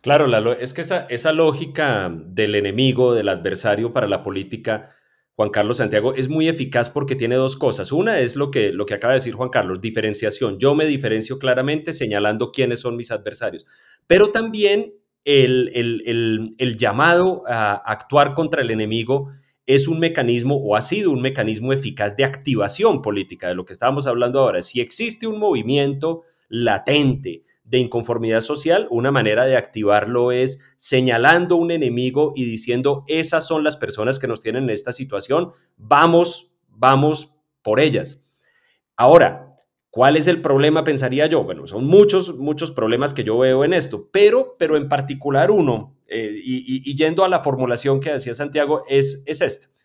[0.00, 4.90] Claro, es que esa, esa lógica del enemigo, del adversario para la política,
[5.36, 7.92] Juan Carlos Santiago, es muy eficaz porque tiene dos cosas.
[7.92, 10.58] Una es lo que, lo que acaba de decir Juan Carlos, diferenciación.
[10.58, 13.66] Yo me diferencio claramente señalando quiénes son mis adversarios,
[14.06, 14.94] pero también
[15.24, 19.28] el, el, el llamado a actuar contra el enemigo
[19.66, 23.72] es un mecanismo o ha sido un mecanismo eficaz de activación política, de lo que
[23.74, 24.62] estábamos hablando ahora.
[24.62, 31.72] Si existe un movimiento latente de inconformidad social, una manera de activarlo es señalando un
[31.72, 37.34] enemigo y diciendo, esas son las personas que nos tienen en esta situación, vamos, vamos
[37.62, 38.24] por ellas.
[38.96, 39.54] Ahora,
[39.90, 41.42] ¿cuál es el problema, pensaría yo?
[41.42, 45.96] Bueno, son muchos, muchos problemas que yo veo en esto, pero, pero en particular uno
[46.06, 49.75] eh, y, yendo a la formulación que decía Santiago, es, es esta.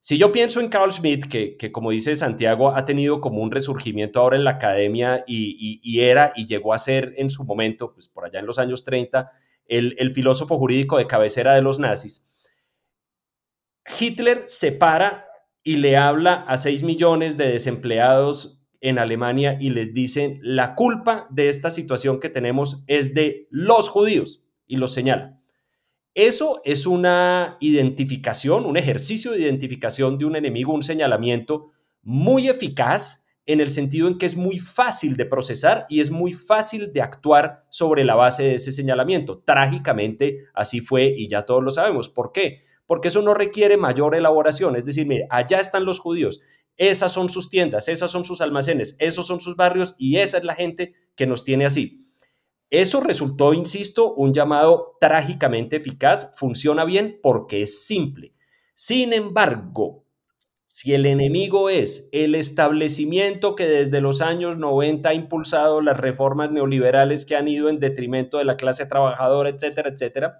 [0.00, 4.20] Si yo pienso en Carl Schmitt, que, como dice Santiago, ha tenido como un resurgimiento
[4.20, 8.24] ahora en la academia y, era y llegó a ser en su momento, pues por
[8.24, 9.30] allá en los años 30,
[9.66, 12.26] el, el filósofo jurídico de cabecera de los nazis,
[13.98, 15.26] Hitler se para
[15.62, 21.26] y le habla a 6 millones de desempleados en Alemania y les dice, la culpa
[21.30, 25.37] de esta situación que tenemos es de los judíos y los señala.
[26.14, 31.70] Eso es una identificación, un ejercicio de identificación de un enemigo, un señalamiento
[32.02, 36.34] muy eficaz en el sentido en que es muy fácil de procesar y es muy
[36.34, 39.42] fácil de actuar sobre la base de ese señalamiento.
[39.44, 42.10] Trágicamente así fue y ya todos lo sabemos.
[42.10, 42.60] ¿Por qué?
[42.86, 44.76] Porque eso no requiere mayor elaboración.
[44.76, 46.40] Es decir, mire, allá están los judíos,
[46.76, 50.44] esas son sus tiendas, esas son sus almacenes, esos son sus barrios y esa es
[50.44, 52.07] la gente que nos tiene así.
[52.70, 58.34] Eso resultó, insisto, un llamado trágicamente eficaz, funciona bien porque es simple.
[58.74, 60.04] Sin embargo,
[60.70, 66.52] Si el enemigo es el establecimiento que desde los años 90 ha impulsado las reformas
[66.52, 70.38] neoliberales que han ido en detrimento de la clase trabajadora, etcétera, etcétera,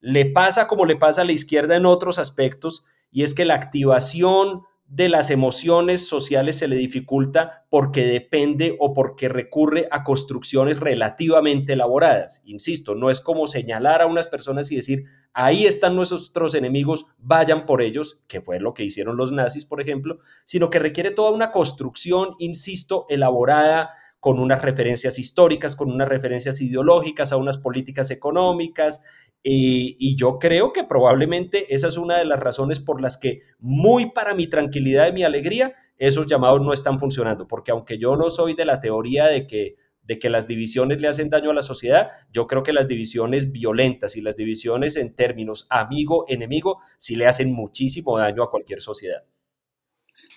[0.00, 3.54] le pasa como le pasa a la izquierda en otros aspectos, y es que la
[3.54, 10.80] activación de las emociones sociales se le dificulta porque depende o porque recurre a construcciones
[10.80, 12.42] relativamente elaboradas.
[12.44, 17.66] Insisto, no es como señalar a unas personas y decir, ahí están nuestros enemigos, vayan
[17.66, 21.30] por ellos, que fue lo que hicieron los nazis, por ejemplo, sino que requiere toda
[21.30, 28.10] una construcción, insisto, elaborada con unas referencias históricas, con unas referencias ideológicas, a unas políticas
[28.10, 29.02] económicas.
[29.42, 34.10] y yo creo que probablemente esa es una de las razones por las que, muy
[34.10, 37.46] para mi tranquilidad y mi alegría, esos llamados no están funcionando.
[37.46, 41.08] Porque aunque yo no soy de la teoría de que, de que las divisiones le
[41.08, 45.14] hacen daño a la sociedad, yo creo que las divisiones violentas y las divisiones en
[45.14, 49.24] términos amigo-enemigo sí le hacen muchísimo daño a cualquier sociedad.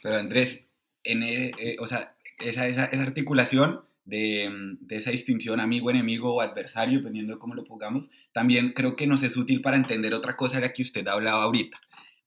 [0.03, 0.67] Pero Andrés,
[1.03, 6.33] en, eh, eh, o sea, esa, esa, esa articulación de, de, esa distinción amigo, enemigo
[6.33, 10.13] o adversario, dependiendo de cómo lo pongamos, también creo que nos es útil para entender
[10.13, 11.79] otra cosa de la que usted hablaba ahorita.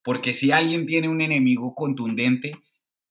[0.02, 2.52] Porque si alguien tiene un enemigo contundente,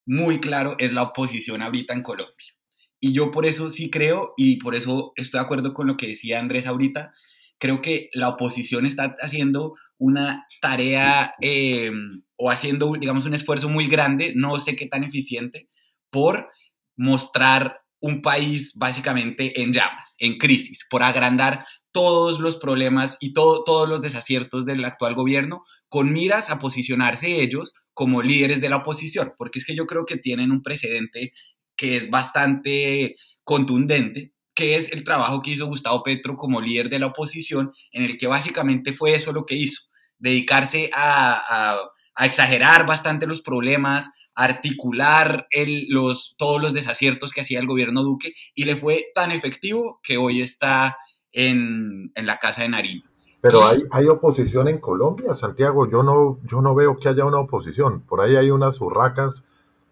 [0.05, 2.55] muy claro, es la oposición ahorita en Colombia.
[2.99, 6.07] Y yo por eso sí creo, y por eso estoy de acuerdo con lo que
[6.07, 7.13] decía Andrés ahorita,
[7.57, 11.91] creo que la oposición está haciendo una tarea eh,
[12.35, 15.69] o haciendo, digamos, un esfuerzo muy grande, no sé qué tan eficiente,
[16.09, 16.49] por
[16.95, 23.63] mostrar un país básicamente en llamas, en crisis, por agrandar todos los problemas y todo,
[23.63, 28.77] todos los desaciertos del actual gobierno con miras a posicionarse ellos como líderes de la
[28.77, 31.31] oposición, porque es que yo creo que tienen un precedente
[31.77, 36.99] que es bastante contundente, que es el trabajo que hizo Gustavo Petro como líder de
[36.99, 39.83] la oposición, en el que básicamente fue eso lo que hizo,
[40.17, 41.79] dedicarse a, a,
[42.15, 48.03] a exagerar bastante los problemas, articular el, los, todos los desaciertos que hacía el gobierno
[48.03, 50.97] Duque y le fue tan efectivo que hoy está
[51.31, 53.03] en, en la Casa de Nariño.
[53.41, 55.87] Pero hay, hay oposición en Colombia, Santiago.
[55.87, 58.01] Yo no, yo no veo que haya una oposición.
[58.01, 59.43] Por ahí hay unas urracas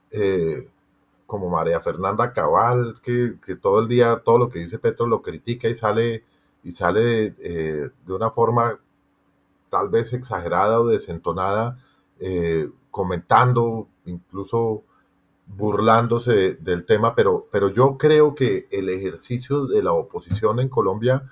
[0.10, 0.67] eh,
[1.27, 5.21] como María Fernanda Cabal, que, que, todo el día todo lo que dice Petro lo
[5.21, 6.23] critica y sale,
[6.63, 8.79] y sale eh, de una forma
[9.69, 11.77] tal vez exagerada o desentonada,
[12.19, 14.83] eh, comentando incluso
[15.45, 21.29] burlándose del tema, pero, pero yo creo que el ejercicio de la oposición en Colombia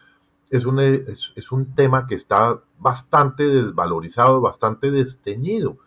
[0.49, 5.77] es un, es, un tema que está bastante desvalorizado, bastante desteñido.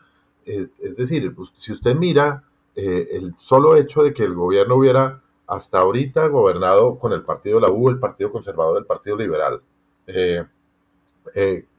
[0.47, 2.45] Eh, es decir, pues, si usted mira
[2.75, 7.61] eh, el solo hecho de que el gobierno hubiera hasta ahorita gobernado con el partido
[7.61, 9.61] la U, el Partido Conservador, el Partido Liberal,
[10.07, 10.47] eh,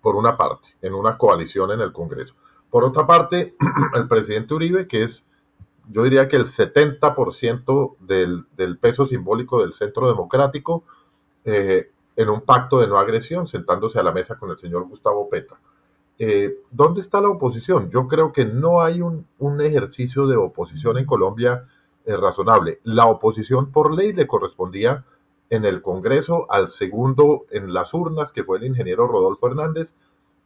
[0.02, 2.36] por una parte, en una coalición en el Congreso.
[2.76, 3.56] Por otra parte,
[3.96, 5.24] el presidente Uribe, que es,
[5.90, 10.84] yo diría que el 70% del, del peso simbólico del centro democrático,
[11.46, 15.30] eh, en un pacto de no agresión, sentándose a la mesa con el señor Gustavo
[15.30, 15.56] Petro.
[16.20, 17.90] Eh, ¿Dónde está la oposición?
[17.92, 19.26] Yo creo que no hay un,
[19.62, 21.64] ejercicio de oposición en Colombia
[22.04, 22.82] eh, razonable.
[22.84, 25.06] La oposición por ley le correspondía
[25.50, 29.96] en el Congreso al segundo en las urnas, que fue el ingeniero Rodolfo Hernández,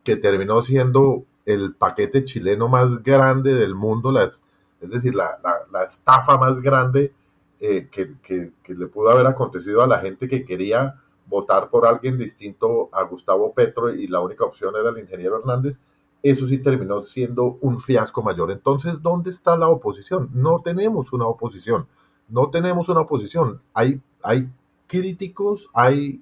[0.03, 4.43] que terminó siendo el paquete chileno más grande del mundo, las,
[4.81, 7.13] es decir, la, la, la estafa más grande
[7.59, 11.85] eh, que, que, que, le pudo haber acontecido a la gente que quería votar por
[11.85, 15.79] alguien distinto a Gustavo Petro y la única opción era el ingeniero Hernández,
[16.21, 18.51] eso sí terminó siendo un fiasco mayor.
[18.51, 20.29] Entonces, ¿dónde está la oposición?
[20.33, 21.87] No tenemos una oposición,
[22.27, 23.61] no tenemos una oposición.
[23.73, 24.49] Hay, hay
[24.87, 26.21] críticos, hay,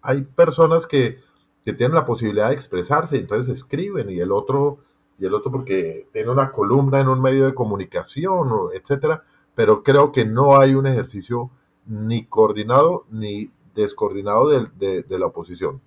[0.00, 1.18] hay personas que
[1.66, 4.78] que tienen la posibilidad de expresarse, entonces escriben y el otro,
[5.18, 9.24] y el otro porque tiene una columna en un medio de comunicación, etcétera,
[9.56, 11.50] pero creo que no hay un ejercicio
[11.86, 15.80] ni coordinado ni descoordinado de, de, de la oposición.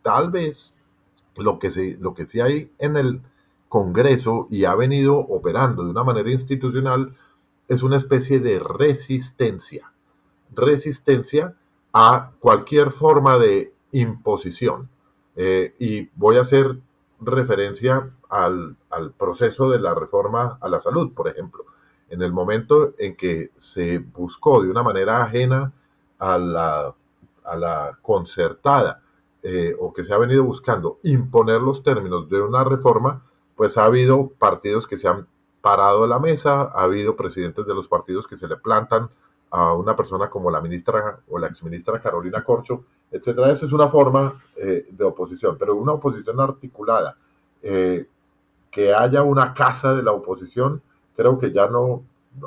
[0.00, 0.72] Tal vez
[1.36, 3.20] lo que, sí, lo que sí hay en el
[3.68, 7.14] Congreso y ha venido operando de una manera institucional
[7.68, 9.92] es una especie de resistencia,
[10.54, 11.54] resistencia
[11.92, 14.88] a cualquier forma de imposición.
[15.40, 16.78] Eh, y voy a hacer
[17.20, 21.64] referencia al, al, proceso de la reforma a la salud, por ejemplo.
[22.10, 25.72] En el momento en que se buscó de una manera ajena
[26.18, 26.92] a la,
[27.44, 29.00] a la concertada
[29.44, 33.22] eh, o que se ha venido buscando imponer los términos de una reforma,
[33.54, 35.28] pues ha habido partidos que se han
[35.60, 39.10] parado a la mesa, ha habido presidentes de los partidos que se le plantan
[39.50, 43.50] a una persona como la ministra o la exministra Carolina Corcho, etcétera.
[43.50, 47.16] Esa es una forma eh, de oposición, pero una oposición articulada,
[47.62, 48.06] eh,
[48.70, 50.82] que haya una casa de la oposición
[51.16, 52.04] creo que ya no,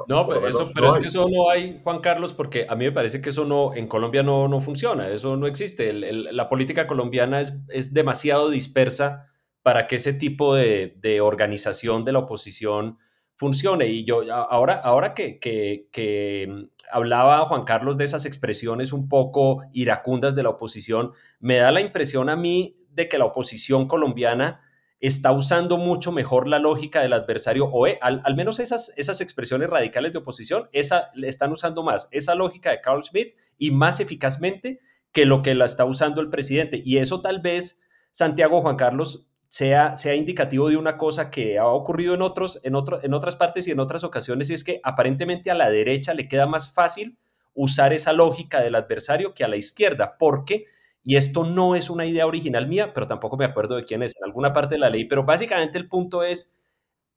[0.08, 2.92] no, pero, eso, pero es que eso no hay, Juan Carlos, porque a mí me
[2.92, 5.92] parece que eso no, en Colombia no, no funciona, eso no existe.
[5.94, 9.28] la política colombiana es, es, demasiado dispersa
[9.62, 12.98] para que ese tipo de, de, organización de la oposición
[13.42, 13.88] funcione.
[13.88, 19.64] Y yo, ahora, ahora que, que, que, hablaba Juan Carlos de esas expresiones un poco
[19.74, 24.62] iracundas de la oposición, me da la impresión a mí de que la oposición colombiana
[25.00, 29.72] está usando mucho mejor la lógica del adversario, o eh, al, menos esas, esas expresiones
[29.72, 34.82] radicales de oposición, esa, están usando más esa lógica de Carl Schmitt y más eficazmente
[35.12, 36.80] que lo que la está usando el presidente.
[36.86, 37.82] Y eso tal vez,
[38.12, 42.74] Santiago Juan Carlos, sea, sea indicativo de una cosa que ha ocurrido en, otros, en,
[42.74, 46.14] otro, en otras partes y en otras ocasiones, y es que aparentemente a la derecha
[46.14, 47.18] le queda más fácil
[47.54, 50.68] usar esa lógica del adversario que a la izquierda, porque
[51.04, 54.16] y esto no es una idea original mía, pero tampoco me acuerdo de quién es,
[54.16, 56.58] en alguna parte de la ley, pero básicamente el punto es,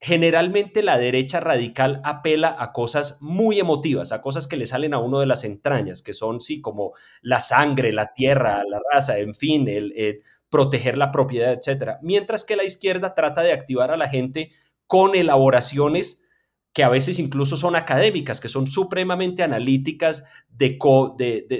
[0.01, 4.99] generalmente la derecha radical apela a cosas muy emotivas, a cosas que le salen a
[4.99, 9.33] uno de las entrañas, que son, sí, como la sangre, la tierra, la raza, en
[9.33, 10.21] fin, el, el
[10.55, 11.97] proteger la propiedad, etc.
[12.01, 14.53] Mientras que la izquierda trata de activar a la gente
[14.87, 16.25] con elaboraciones
[16.71, 20.77] que a veces incluso son académicas, que son supremamente analíticas de,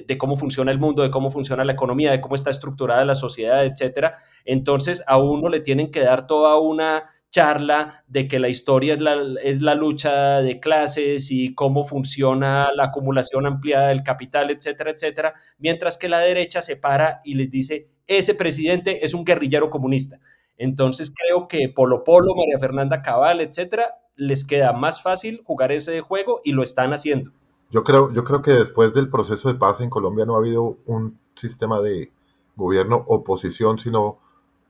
[0.07, 3.15] de, cómo funciona el mundo, de cómo funciona la economía, de cómo está estructurada la
[3.15, 4.15] sociedad, etcétera.
[4.45, 9.01] Entonces a uno le tienen que dar toda una charla de que la historia es
[9.01, 14.91] la, es la lucha de clases y cómo funciona la acumulación ampliada del capital, etcétera,
[14.91, 19.69] etcétera, mientras que la derecha se para y les dice, ese presidente es un guerrillero
[19.69, 20.19] comunista.
[20.57, 26.01] Entonces creo que Polo Polo, María Fernanda Cabal, etcétera, les queda más fácil jugar ese
[26.01, 27.31] juego y lo están haciendo.
[27.71, 30.77] Yo creo, yo creo que después del proceso de paz en Colombia no ha habido
[30.85, 32.11] un sistema de
[32.55, 34.19] gobierno oposición, sino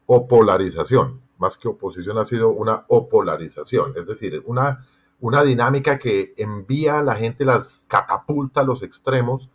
[0.06, 1.22] opolarización.
[1.38, 4.86] Más que oposición ha sido una opolarización, es decir, una,
[5.20, 9.50] una dinámica que envía a la gente, las catapulta a los extremos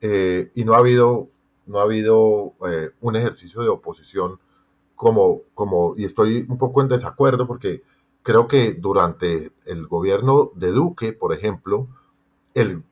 [0.00, 1.28] eh, y no ha habido,
[1.66, 4.38] no ha habido eh, un ejercicio de oposición
[4.94, 7.82] como, como, y estoy un poco en desacuerdo porque
[8.22, 11.86] creo que durante el gobierno de Duque, por ejemplo,
[12.54, 12.82] el,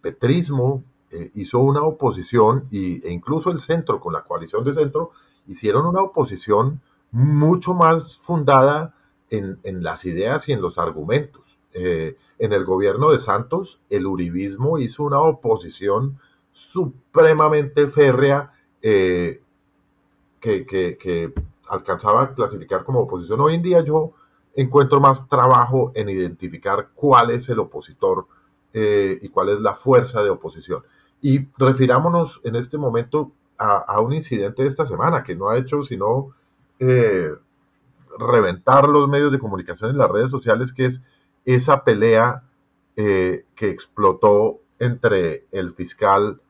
[0.00, 5.12] petrismo eh, hizo una oposición y, e incluso el centro, con la coalición de centro,
[5.46, 8.94] hicieron una oposición mucho más fundada
[9.30, 11.58] en, las ideas y en los argumentos.
[11.72, 16.18] Eh, en el gobierno de Santos, el uribismo hizo una oposición
[16.56, 18.50] supremamente férrea
[18.80, 19.42] eh,
[20.40, 21.34] que, que
[21.68, 23.42] alcanzaba a clasificar como oposición.
[23.42, 24.12] Hoy en día yo
[24.54, 28.26] encuentro más trabajo en identificar cuál es el opositor
[28.72, 30.82] eh, y cuál es la fuerza de oposición.
[31.20, 35.82] Y refirámonos en este momento a, un incidente de esta semana que no ha hecho
[35.82, 36.34] sino
[36.78, 37.34] eh,
[38.18, 41.02] reventar los medios de comunicación en las redes sociales, que es
[41.44, 42.44] esa pelea
[42.94, 46.40] que explotó entre el fiscal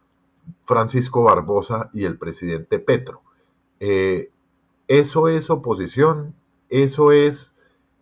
[0.65, 3.23] Francisco Barbosa y el presidente Petro.
[3.79, 6.35] eso es oposición,
[6.69, 7.57] eso es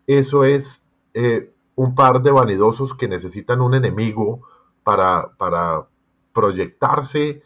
[0.07, 0.85] eso es
[1.15, 4.43] eh, un par de vanidosos que necesitan un enemigo
[4.83, 5.89] para, para
[6.33, 7.43] proyectarse.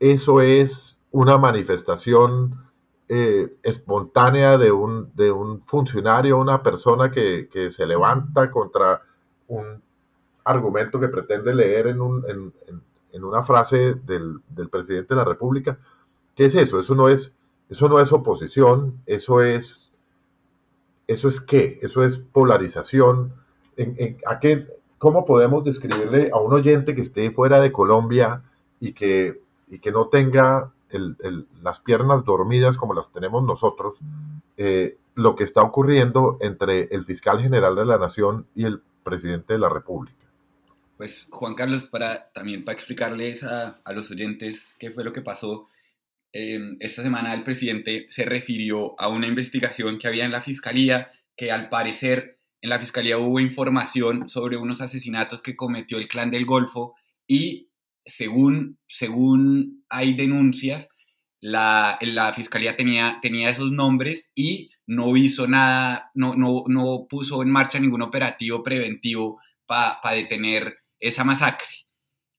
[0.00, 2.64] Eso es una manifestación
[3.08, 9.02] eh, espontánea de un, de un funcionario, una persona que, se levanta contra
[9.48, 9.82] un
[10.44, 12.00] argumento que pretende leer en,
[13.22, 14.40] una frase del,
[14.70, 15.78] presidente de la República.
[16.34, 16.80] ¿Qué es eso?
[16.80, 17.36] Eso no es,
[17.68, 19.92] eso no es oposición, eso es
[21.06, 21.78] ¿Eso es qué?
[21.82, 23.34] ¿Eso es polarización?
[23.76, 24.16] ¿En,
[24.98, 28.42] ¿Cómo podemos describirle a un oyente que esté fuera de Colombia
[28.80, 30.72] y que, y que no tenga
[31.62, 33.98] las piernas dormidas como las tenemos nosotros,
[34.56, 39.54] eh, lo que está ocurriendo entre el fiscal general de la Nación y el presidente
[39.54, 40.23] de la República?
[40.96, 45.22] Pues Juan Carlos, para también para explicarles a, a los oyentes qué fue lo que
[45.22, 45.68] pasó,
[46.36, 51.12] Em, esta semana el presidente se refirió a una investigación que había en la fiscalía,
[51.36, 56.32] que al parecer en la fiscalía hubo información sobre unos asesinatos que cometió el clan
[56.32, 56.96] del Golfo
[57.28, 57.70] y
[58.04, 60.88] según, según hay denuncias,
[61.40, 67.42] la, la fiscalía tenía, tenía esos nombres y no hizo nada, no, no, no puso
[67.42, 71.84] en marcha ningún operativo preventivo para detener esa masacre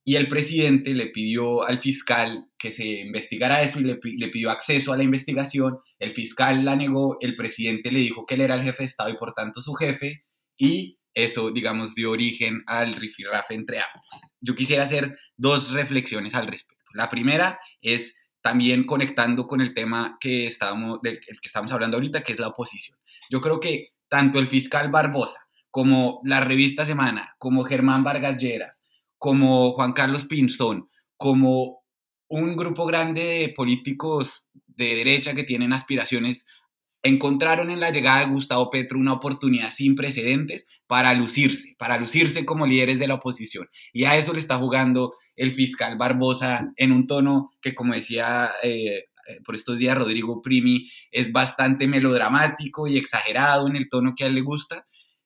[0.08, 4.94] y el presidente le pidió al fiscal que se investigara eso y le, pidió acceso
[4.94, 5.80] a la investigación.
[5.98, 9.10] El fiscal la negó, el presidente le dijo que él era el jefe de Estado
[9.10, 10.24] y por tanto su jefe,
[10.58, 14.36] y eso, digamos, dio origen al rifirrafe entre ambos.
[14.42, 16.84] Yo quisiera hacer dos reflexiones al respecto.
[16.94, 22.22] La primera es también conectando con el tema que estábamos, del que estamos hablando ahorita,
[22.22, 23.00] que es la oposición.
[23.32, 25.45] Yo creo que tanto el fiscal Barbosa
[25.76, 28.86] como la revista Semana, como Germán Vargas Lleras,
[29.18, 31.84] como Juan Carlos Pinzón, como
[32.30, 36.46] un grupo grande de políticos de derecha que tienen aspiraciones
[37.04, 42.46] encontraron en la llegada de Gustavo Petro una oportunidad sin precedentes para lucirse, para lucirse
[42.46, 43.68] como líderes de la oposición.
[43.92, 48.50] Y a eso le está jugando el fiscal Barbosa en un tono que, como decía
[48.64, 54.14] eh, eh, por estos días Rodrigo Primi, es bastante melodramático y exagerado en el tono
[54.16, 54.86] que a él le gusta,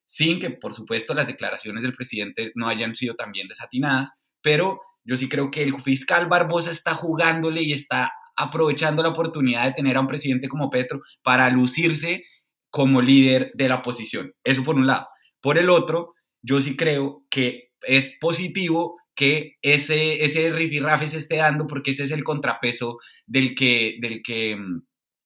[0.09, 5.15] sin que, por supuesto, las declaraciones del presidente no hayan sido también desatinadas, pero yo
[5.17, 9.97] sí creo que el fiscal Barbosa está jugándole y está aprovechando la oportunidad de tener
[9.97, 12.23] a un presidente como Petro para lucirse
[12.71, 14.33] como líder de la oposición.
[14.43, 15.07] Eso por un lado.
[15.41, 21.35] Por el otro, yo sí creo que es positivo que ese, ese rifirrafe se esté
[21.35, 22.97] dando porque ese es el contrapeso
[23.27, 24.57] del que, del que,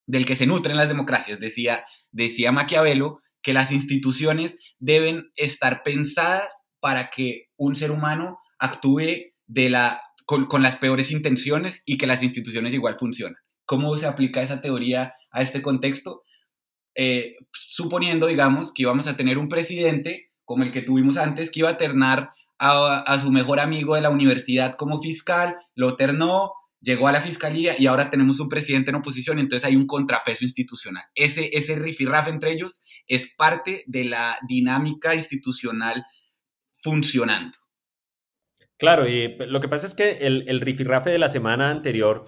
[0.08, 1.40] del que se nutren las democracias.
[1.40, 9.34] Decía, decía Maquiavelo que las instituciones deben estar pensadas para que un ser humano actúe
[9.46, 13.38] de la, con, las peores intenciones y que las instituciones igual funcionan.
[13.66, 16.24] ¿Cómo se aplica esa teoría a este contexto?
[16.96, 21.60] Eh, suponiendo, digamos, que íbamos a tener un presidente como el que tuvimos antes, que
[21.62, 26.54] iba a ternar a, su mejor amigo de la universidad como fiscal, lo ternó,
[26.84, 30.44] llegó a la fiscalía y ahora tenemos un presidente en oposición, entonces hay un contrapeso
[30.44, 31.04] institucional.
[31.16, 36.06] Ese, ese entre ellos es parte de la dinámica institucional
[36.82, 37.58] funcionando.
[38.78, 42.26] Claro, y lo que pasa es que el, el rifirrafe de la semana anterior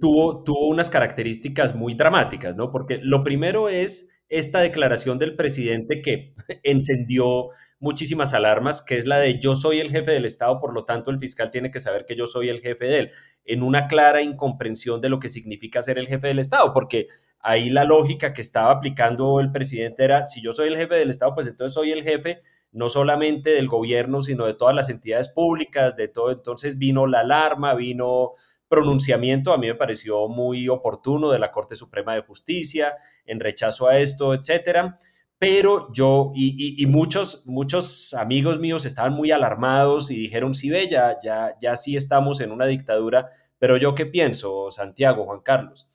[0.00, 2.70] tuvo, tuvo unas características muy dramáticas, ¿no?
[2.70, 7.48] Porque lo primero es esta declaración del presidente que encendió
[7.84, 11.10] muchísimas alarmas, que es la de yo soy el jefe del Estado, por lo tanto
[11.10, 13.10] el fiscal tiene que saber que yo soy el jefe de él,
[13.44, 17.06] en una clara incomprensión de lo que significa ser el jefe del Estado, porque
[17.40, 21.10] ahí la lógica que estaba aplicando el presidente era, si yo soy el jefe del
[21.10, 22.40] Estado, pues entonces soy el jefe
[22.72, 26.32] no solamente del gobierno, sino de todas las entidades públicas, de todo.
[26.32, 28.32] Entonces vino la alarma, vino
[28.66, 33.86] pronunciamiento, a mí me pareció muy oportuno de la Corte Suprema de Justicia en rechazo
[33.86, 34.98] a esto, etcétera.
[35.38, 41.18] Pero yo y, muchos, muchos amigos míos estaban muy alarmados y dijeron, sí, ve, ya,
[41.22, 43.28] ya, ya sí estamos en una dictadura.
[43.58, 45.88] Pero yo qué pienso, Santiago, Juan Carlos.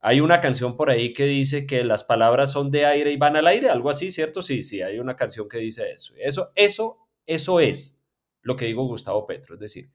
[0.00, 3.36] Hay una canción por ahí que dice que las palabras son de aire y van
[3.36, 4.40] al aire, algo así, ¿cierto?
[4.40, 6.14] Sí, sí, hay una canción que dice eso.
[6.16, 8.02] Eso, eso, eso es
[8.40, 9.54] lo que digo Gustavo Petro.
[9.54, 9.90] Es decir,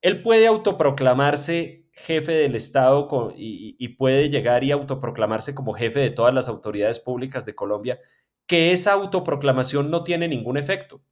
[0.00, 6.34] él puede autoproclamarse jefe del Estado y, puede llegar y autoproclamarse como jefe de todas
[6.34, 8.00] las autoridades públicas de Colombia,
[8.46, 11.02] que esa autoproclamación no tiene ningún efecto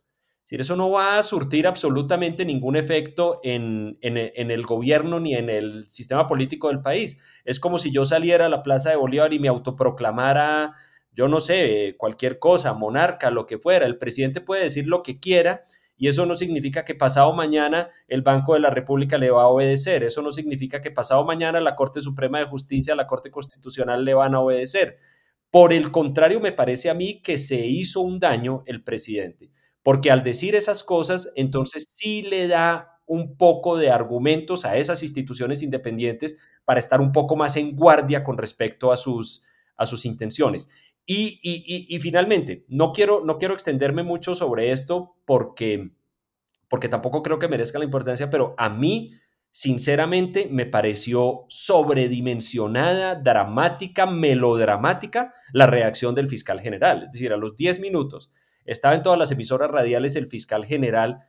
[0.42, 5.88] decir, eso no va a surtir absolutamente ningún efecto en, el gobierno ni en el
[5.88, 7.22] sistema político del país.
[7.44, 10.72] Es como si yo saliera a la Plaza de Bolívar y me autoproclamara,
[11.12, 13.86] yo no sé, cualquier cosa, monarca, lo que fuera.
[13.86, 15.62] El presidente puede decir lo que quiera
[15.96, 19.48] y eso no significa que pasado mañana el Banco de la República le va a
[19.48, 20.02] obedecer.
[20.02, 24.14] Eso no significa que pasado mañana la Corte Suprema de Justicia, la Corte Constitucional le
[24.14, 24.96] van a obedecer.
[25.50, 30.10] Por el contrario, me parece a mí que se hizo un daño el presidente porque
[30.10, 35.62] al decir esas cosas, entonces sí le da un poco de argumentos a esas instituciones
[35.62, 39.44] independientes para estar un poco más en guardia con respecto a sus,
[39.76, 40.70] a sus intenciones.
[41.04, 45.90] Y, y, finalmente, no quiero, no quiero extenderme mucho sobre esto porque,
[46.68, 49.12] porque tampoco creo que merezca la importancia, pero a mí,
[49.50, 57.04] sinceramente, me pareció sobredimensionada, dramática, melodramática la reacción del fiscal general.
[57.06, 58.30] Es decir, a los 10 minutos
[58.64, 61.26] estaba en todas las emisoras radiales el fiscal general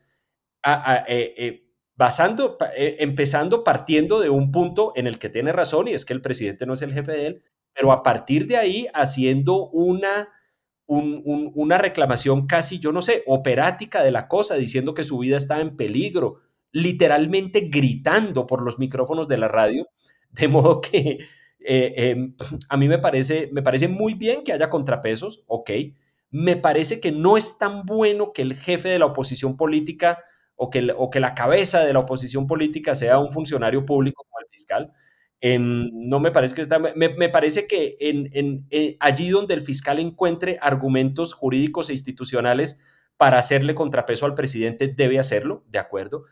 [0.65, 5.93] eh, eh, basando, eh, empezando partiendo de un punto en el que tiene razón y
[5.93, 7.43] es que el presidente no es el jefe de él,
[7.73, 10.29] pero a partir de ahí haciendo una,
[10.87, 15.61] una reclamación casi, yo no sé, operática de la cosa, diciendo que su vida estaba
[15.61, 19.87] en peligro, literalmente gritando por los micrófonos de la radio,
[20.31, 21.19] de modo que
[21.59, 22.35] em,
[22.69, 25.71] a mí me parece, me parece muy bien que haya contrapesos, ok,
[26.31, 30.17] me parece que no es tan bueno que el jefe de la oposición política
[30.55, 34.39] o que, o que la cabeza de la oposición política sea un funcionario público como
[34.39, 34.91] el fiscal.
[35.45, 40.57] Em, no me parece que está, me, parece que eh, allí donde el fiscal encuentre
[40.61, 42.79] argumentos jurídicos e institucionales
[43.17, 46.23] para hacerle contrapeso al presidente, debe hacerlo, de acuerdo,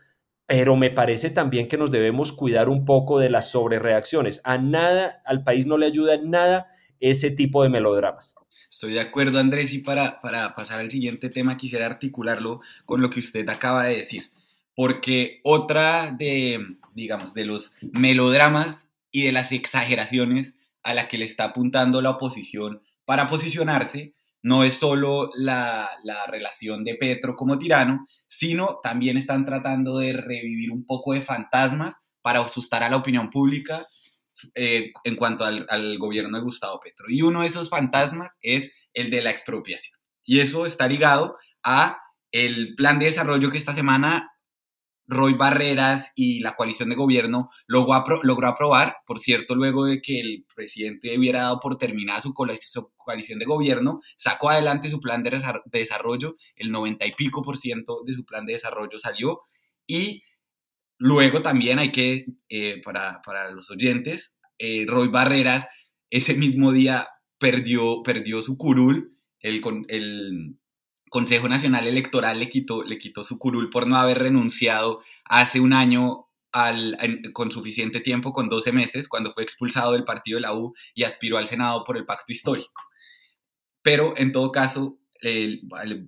[0.46, 4.40] pero me parece también que nos debemos cuidar un poco de las sobrereacciones.
[4.44, 8.36] A nada, al país no le ayuda en nada ese tipo de melodramas.
[8.70, 13.10] Estoy de acuerdo, Andrés, y para, para pasar al siguiente tema quisiera articularlo con lo
[13.10, 14.30] que usted acaba de decir,
[14.74, 21.26] porque otra de, digamos, de los melodramas y de las exageraciones a la que le
[21.26, 27.58] está apuntando la oposición para posicionarse no es solo la, la, relación de Petro como
[27.58, 32.96] tirano, sino también están tratando de revivir un poco de fantasmas para asustar a la
[32.96, 33.86] opinión pública
[34.56, 37.06] eh, en cuanto al, al, gobierno de Gustavo Petro.
[37.08, 39.96] Y uno de esos fantasmas es el de la expropiación.
[40.24, 41.98] Y eso está ligado a
[42.32, 44.31] el plan de desarrollo que esta semana
[45.06, 47.94] Roy Barreras y la coalición de gobierno logró,
[48.46, 53.44] aprobar, por cierto, luego de que el presidente hubiera dado por terminada su coalición de
[53.44, 58.24] gobierno, sacó adelante su plan de desarrollo, el 90 y pico por ciento de su
[58.24, 59.40] plan de desarrollo salió
[59.86, 60.22] y
[60.98, 65.68] luego también hay que, eh, para, los oyentes, eh, Roy Barreras
[66.10, 70.56] ese mismo día perdió, perdió su curul, el, el
[71.12, 75.74] Consejo Nacional Electoral le quitó, le quitó su curul por no haber renunciado hace un
[75.74, 76.96] año al,
[77.34, 81.02] con suficiente tiempo, con 12 meses, cuando fue expulsado del partido de la U y
[81.02, 82.82] aspiró al Senado por el pacto histórico.
[83.82, 85.00] Pero en todo caso,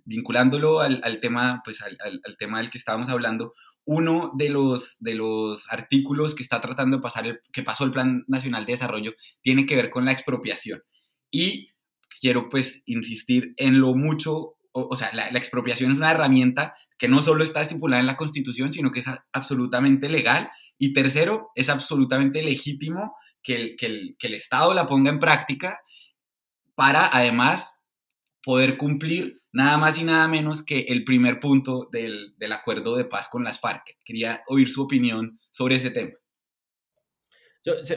[0.07, 3.53] vinculándolo al, tema, pues al, al, tema del que estábamos hablando,
[3.85, 8.25] uno de los, de los artículos que está tratando de pasar, que pasó el Plan
[8.27, 10.83] Nacional de Desarrollo, tiene que ver con la expropiación.
[11.31, 11.75] Y
[12.23, 17.23] quiero pues insistir en lo mucho o, sea, la, expropiación es una herramienta que no
[17.23, 20.51] solo está estipulada en la Constitución, sino que es absolutamente legal.
[20.79, 25.79] Y tercero, es absolutamente legítimo que el, que el, Estado la ponga en práctica
[26.75, 27.79] para además
[28.43, 33.05] poder cumplir nada más y nada menos que el primer punto del, del, acuerdo de
[33.05, 33.97] paz con las FARC.
[34.05, 36.15] Quería oír su opinión sobre ese tema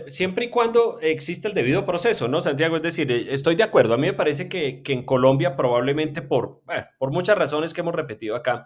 [0.08, 2.78] siempre y cuando existe el debido proceso, ¿no, Santiago?
[2.78, 3.94] Es decir, eh, estoy de acuerdo.
[3.94, 6.62] A mí me parece que, en Colombia probablemente por,
[6.98, 8.66] por muchas razones que hemos repetido acá,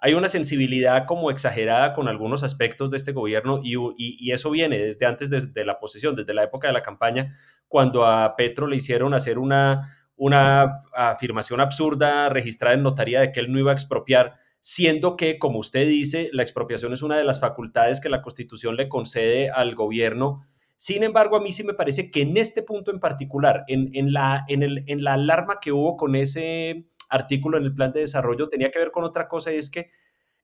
[0.00, 4.78] hay una sensibilidad como exagerada con algunos aspectos de este gobierno y, y, eso viene
[4.78, 7.34] desde antes de, la posesión, desde la época de la campaña,
[7.68, 13.40] cuando a Petro le hicieron hacer una, una afirmación absurda registrada en notaría de que
[13.40, 17.24] él no iba a expropiar siendo que, como usted dice, la expropiación es una de
[17.24, 20.46] las facultades que la Constitución le concede al gobierno.
[20.76, 24.44] Sin embargo, a mí sí me parece que en este punto en particular, en, la,
[24.48, 28.48] en, el, en la alarma que hubo con ese artículo en el plan de desarrollo,
[28.48, 29.90] tenía que ver con otra cosa y es que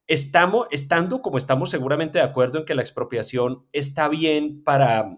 [0.06, 5.16] estamos, estando como estamos seguramente de acuerdo en que la expropiación está bien para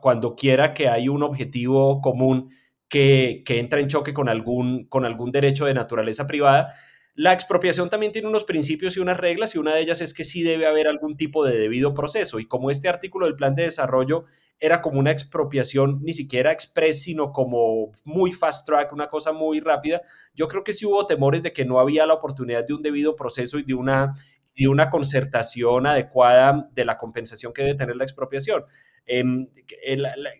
[0.00, 2.50] cuando quiera que hay un objetivo común
[2.88, 6.74] que, que entra en choque con algún, con algún derecho de naturaleza privada,
[7.18, 10.22] la expropiación también tiene unos principios y unas reglas y una de ellas es que
[10.22, 12.38] sí debe haber algún tipo de debido proceso.
[12.38, 14.26] Y como este artículo del plan de desarrollo
[14.60, 19.58] era como una expropiación ni siquiera express, sino como muy fast track, una cosa muy
[19.58, 20.00] rápida,
[20.32, 23.16] yo creo que sí hubo temores de que no había la oportunidad de un debido
[23.16, 24.14] proceso y de una,
[24.54, 28.62] de una concertación adecuada de la compensación que debe tener la expropiación.
[29.06, 29.48] Em,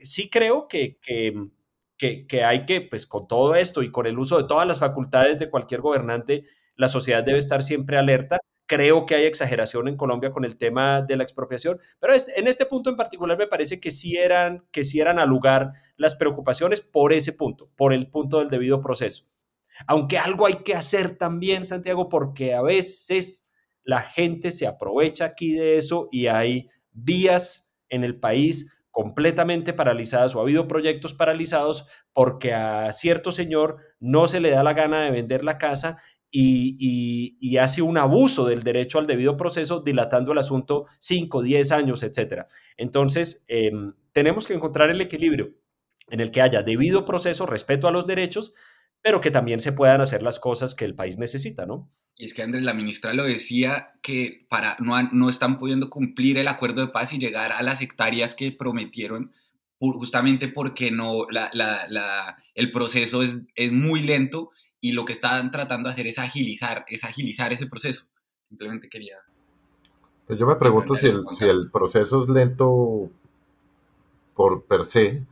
[0.05, 4.39] sí creo que, que, que hay que, pues con todo esto y con el uso
[4.39, 6.45] de todas las facultades de cualquier gobernante,
[6.79, 8.39] la sociedad debe estar siempre alerta.
[8.67, 12.67] Creo que hay exageración en Colombia con el tema de la expropiación, pero en este
[12.67, 16.81] punto en particular me parece que sí eran, que sí eran a lugar las preocupaciones
[16.81, 19.25] por ese punto, por el punto del debido proceso.
[19.87, 23.53] Aunque algo hay que hacer también, Santiago, porque a veces
[23.83, 30.35] la gente se aprovecha aquí de eso y hay vías en el país completamente paralizadas
[30.35, 35.03] o ha habido proyectos paralizados porque a cierto señor no se le da la gana
[35.03, 35.99] de vender la casa
[36.31, 42.03] y, hace un abuso del derecho al debido proceso, dilatando el asunto 5, 10 años,
[42.03, 42.47] etc.
[42.77, 45.55] Entonces, em, tenemos que encontrar el equilibrio
[46.09, 48.55] en el que haya debido proceso, respeto a los derechos,
[49.03, 51.91] pero que también se puedan hacer las cosas que el país necesita, ¿no?
[52.17, 56.39] Y es que Andrés, la ministra lo decía, que para, no, no están pudiendo cumplir
[56.39, 59.33] el acuerdo de paz y llegar a las hectáreas que prometieron
[59.79, 61.27] justamente porque no,
[62.55, 64.51] el proceso es, es muy lento
[64.81, 68.07] y lo que están tratando de hacer es agilizar, es agilizar ese proceso.
[68.49, 69.17] Simplemente quería...
[70.27, 73.11] Pues yo me pregunto si el, si el proceso es lento
[74.35, 75.25] por per se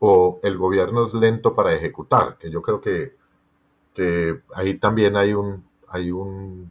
[0.00, 3.16] o el gobierno es lento para ejecutar, que yo creo que,
[3.94, 6.70] que ahí también hay un, hay un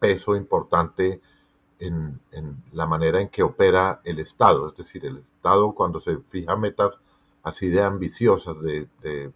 [0.00, 1.20] peso importante
[1.78, 4.66] en, en, la manera en que opera el Estado.
[4.66, 7.00] Es decir, el Estado cuando se fija metas
[7.44, 9.32] así de ambiciosas de de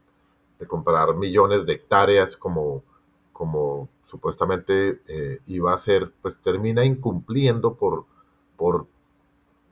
[0.67, 2.83] comprar millones de hectáreas como,
[3.33, 8.05] como supuestamente eh, iba a ser, pues termina incumpliendo por,
[8.57, 8.87] por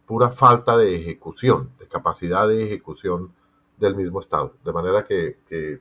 [0.06, 3.32] pura falta de ejecución, de capacidad de ejecución
[3.76, 4.54] del mismo Estado.
[4.64, 5.80] De manera que,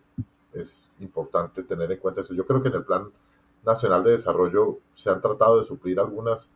[0.54, 2.34] es importante tener en cuenta eso.
[2.34, 3.10] Yo creo que en el Plan
[3.66, 6.50] Nacional de Desarrollo se han tratado de suplir algunas,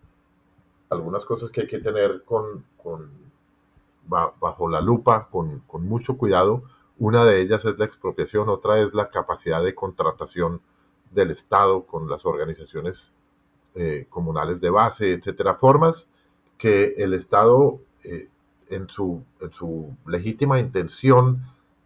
[0.90, 3.10] algunas cosas que hay que tener con, con
[4.08, 6.64] bajo la lupa, con, con mucho cuidado,
[7.00, 10.62] Una de ellas es la expropiación, otra es la capacidad de contratación
[11.12, 13.14] del Estado con las organizaciones
[13.74, 15.56] eh, comunales de base, etcétera.
[15.56, 16.10] Formas
[16.58, 18.28] que el Estado, eh,
[18.68, 21.42] en, su, en su legítima intención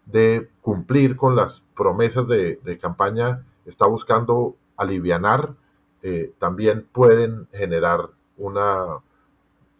[0.08, 5.54] de cumplir con las promesas de, campaña, está buscando alivianar,
[6.02, 8.98] eh, también pueden generar una,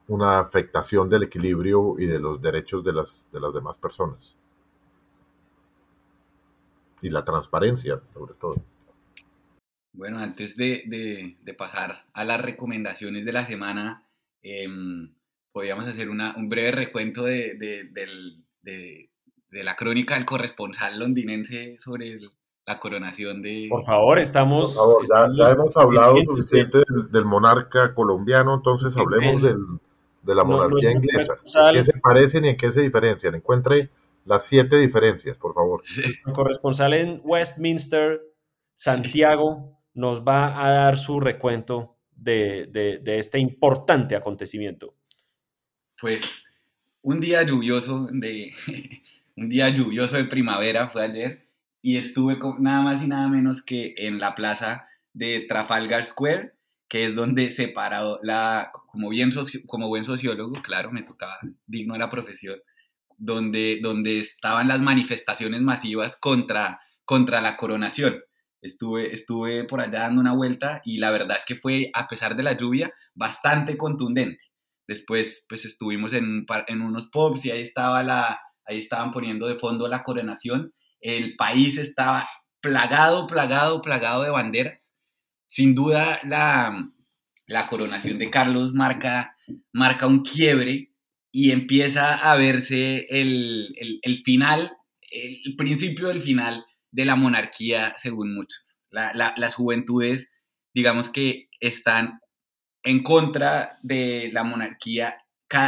[0.08, 4.38] una afectación del equilibrio y de los derechos de las, de las demás personas.
[7.04, 8.56] Y la transparencia, sobre todo.
[9.94, 14.08] Bueno, antes de, pasar a las recomendaciones de la semana,
[14.42, 15.14] em,
[15.52, 17.56] podríamos hacer un breve recuento de,
[19.54, 22.20] de la crónica del corresponsal londinense sobre
[22.66, 23.68] la coronación de...
[23.70, 24.78] Por favor, estamos...
[25.38, 26.80] ya, hemos hablado suficiente
[27.12, 29.60] del, monarca colombiano, entonces hablemos del,
[30.24, 31.38] de la monarquía inglesa.
[31.70, 33.36] ¿En qué se parecen y en qué se diferencian?
[33.36, 33.90] Encuentre
[34.26, 35.84] las siete diferencias, por favor.
[35.98, 38.22] El corresponsal en Westminster,
[38.76, 44.96] Santiago, nos va a dar su recuento de, de este importante acontecimiento.
[46.00, 46.44] Pues
[47.02, 48.52] un día lluvioso de
[49.36, 51.48] un día lluvioso de primavera fue ayer
[51.82, 56.54] y estuve con, nada más y nada menos que en la plaza de Trafalgar Square,
[56.88, 59.32] que es donde se paró la, como, bien
[59.68, 62.60] como buen sociólogo, claro, me tocaba, digno de la profesión,
[63.24, 68.22] donde, donde estaban las manifestaciones masivas contra, contra la coronación.
[68.62, 72.36] Estuve, estuve por allá dando una vuelta y la verdad es que fue, a pesar
[72.36, 74.44] de la lluvia, bastante contundente.
[74.88, 79.56] Después, pues estuvimos en, en unos pubs y ahí estaba la, ahí estaban poniendo de
[79.56, 82.26] fondo la coronación, el país estaba
[82.62, 84.98] plagado, plagado, plagado de banderas.
[85.48, 86.90] Sin duda la,
[87.48, 89.38] la coronación de Carlos marca,
[89.72, 90.93] marca un quiebre
[91.36, 94.72] y empieza a verse el, el, final,
[95.12, 98.82] el principio del final de la monarquía, según muchos.
[98.92, 100.32] las juventudes,
[100.76, 102.20] digamos que están
[102.84, 105.18] en contra de la monarquía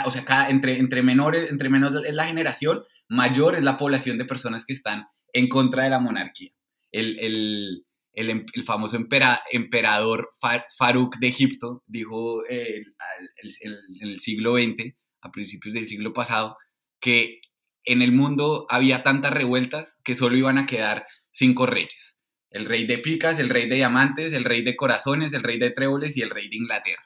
[0.06, 4.18] o sea, cada, entre, entre menores, entre menos es la generación, mayor es la población
[4.18, 6.52] de personas que están en contra de la monarquía.
[6.92, 10.32] El, el, el, em, famoso emperador
[10.78, 12.86] Farouk de Egipto dijo en
[14.02, 14.96] el siglo XX,
[15.26, 16.58] a principios del siglo pasado,
[17.02, 17.42] que
[17.84, 22.20] en el mundo había tantas revueltas que solo iban a quedar cinco reyes.
[22.50, 25.72] El rey de picas, el rey de diamantes, el rey de corazones, el rey de
[25.72, 27.04] tréboles y el rey de Inglaterra.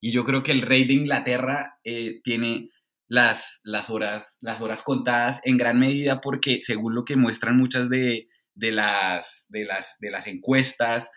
[0.00, 2.70] Y yo creo que el rey de Inglaterra eh, tiene
[3.06, 7.90] las, las, horas, las horas contadas en gran medida porque según lo que muestran muchas
[7.90, 11.10] de, las, de, las, de las encuestas,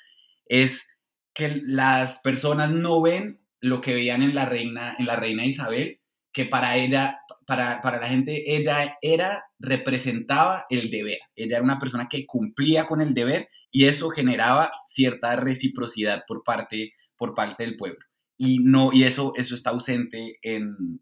[0.46, 0.88] es
[1.34, 6.02] que las personas no ven lo que veían en la reina, en la reina Isabel,
[6.34, 11.20] que para ella, para, para, la gente, ella era, representaba el deber.
[11.36, 16.44] Ella era una persona que cumplía con el deber y eso generaba cierta reciprocidad por
[16.44, 18.04] parte, por parte del pueblo
[18.38, 21.02] y, no, y eso, eso está ausente en,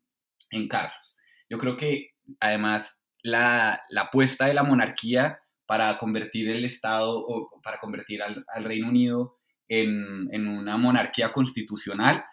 [0.51, 1.17] en Carlos.
[1.49, 7.61] Yo creo que además la, la apuesta de la monarquía para convertir el Estado o
[7.63, 12.25] para convertir al, al Reino Unido en, en, una monarquía constitucional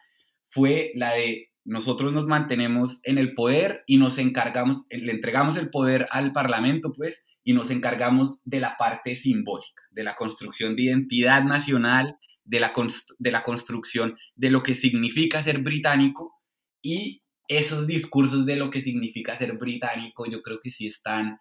[0.44, 5.68] fue la de nosotros nos mantenemos en el poder y nos encargamos, le entregamos el
[5.68, 10.84] poder al Parlamento, pues, y nos encargamos de la parte simbólica, de la construcción de
[10.84, 12.72] identidad nacional, de la,
[13.18, 16.34] de la construcción de lo que significa ser británico
[16.82, 21.38] y esos discursos de lo que significa ser británico yo creo que sí están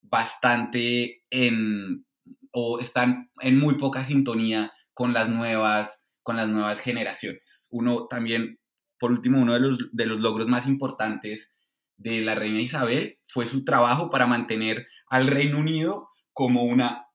[0.00, 2.04] bastante en
[2.50, 7.68] o están en muy poca sintonía con las nuevas con las nuevas generaciones.
[7.70, 8.57] Uno también
[8.98, 11.52] por último uno de los, de los logros más importantes
[11.96, 17.08] de la reina Isabel fue su trabajo para mantener al Reino Unido como una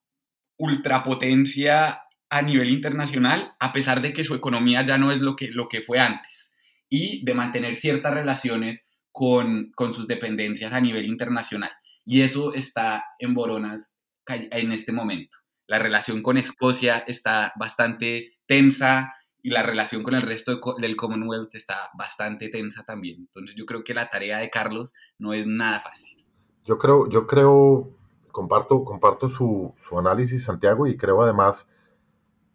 [0.58, 5.52] ultrapotencia a nivel internacional, a pesar de que su economía ya no es lo que,
[5.52, 6.52] lo que fue antes,
[6.90, 11.72] y de mantener ciertas relaciones con, con sus dependencias a nivel internacional.
[12.06, 13.94] Y eso está en Boronas
[14.28, 15.38] en este momento.
[15.68, 19.14] La relación con Escocia está bastante tensa
[19.44, 23.20] y la relación con el resto del Commonwealth está bastante tensa también.
[23.20, 26.26] Entonces yo creo que la tarea de Carlos no es nada fácil.
[26.64, 27.92] Yo creo, yo creo,
[28.32, 31.70] comparto, comparto su, su análisis, Santiago, y creo además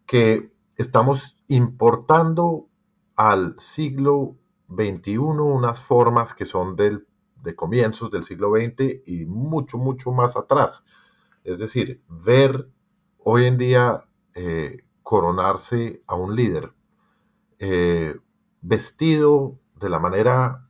[0.07, 2.67] que estamos importando
[3.15, 4.35] al siglo
[4.75, 7.07] XXI unas formas que son del,
[7.43, 10.83] de comienzos del siglo XX y mucho, mucho más atrás.
[11.43, 12.67] Es decir, ver
[13.19, 16.73] hoy en día eh, coronarse a un líder
[17.59, 18.17] eh,
[18.61, 20.67] vestido de la manera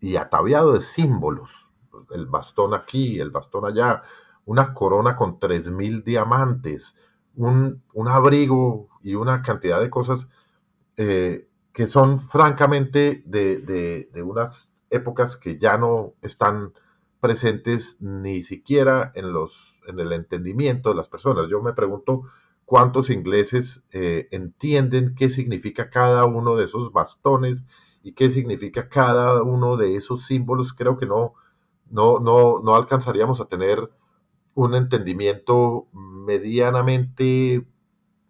[0.00, 1.66] y ataviado de símbolos.
[2.10, 4.02] el bastón aquí, el bastón allá,
[4.44, 6.96] una corona con 3.000 diamantes,
[7.34, 10.28] un, abrigo y una cantidad de cosas
[10.96, 16.72] eh, que son francamente de, unas épocas que ya no están
[17.20, 21.48] presentes ni siquiera en, los, en el entendimiento de las personas.
[21.48, 22.22] Yo me pregunto
[22.68, 27.64] cuántos ingleses eh, entienden qué significa cada uno de esos bastones
[28.02, 30.74] y qué significa cada uno de esos símbolos.
[30.74, 31.32] Creo que no,
[31.88, 33.90] no, no, no alcanzaríamos a tener
[34.52, 37.66] un entendimiento medianamente,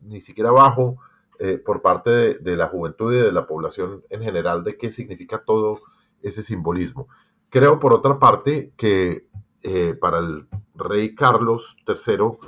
[0.02, 0.98] ni siquiera bajo,
[1.40, 5.42] eh, por parte de, la juventud y de la población en general de qué significa
[5.44, 5.80] todo
[6.22, 7.08] ese simbolismo.
[7.50, 9.26] Creo, por otra parte, que
[9.64, 12.38] eh, para el rey Carlos III,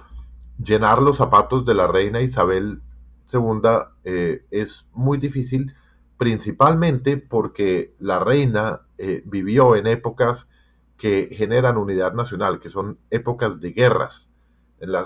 [0.63, 2.83] llenar los zapatos de la reina Isabel
[3.33, 3.61] II
[4.05, 5.75] eh, es muy difícil,
[6.17, 8.83] principalmente porque la reina
[9.25, 10.51] vivió en épocas
[11.01, 14.29] que generan unidad nacional, que son épocas de guerras.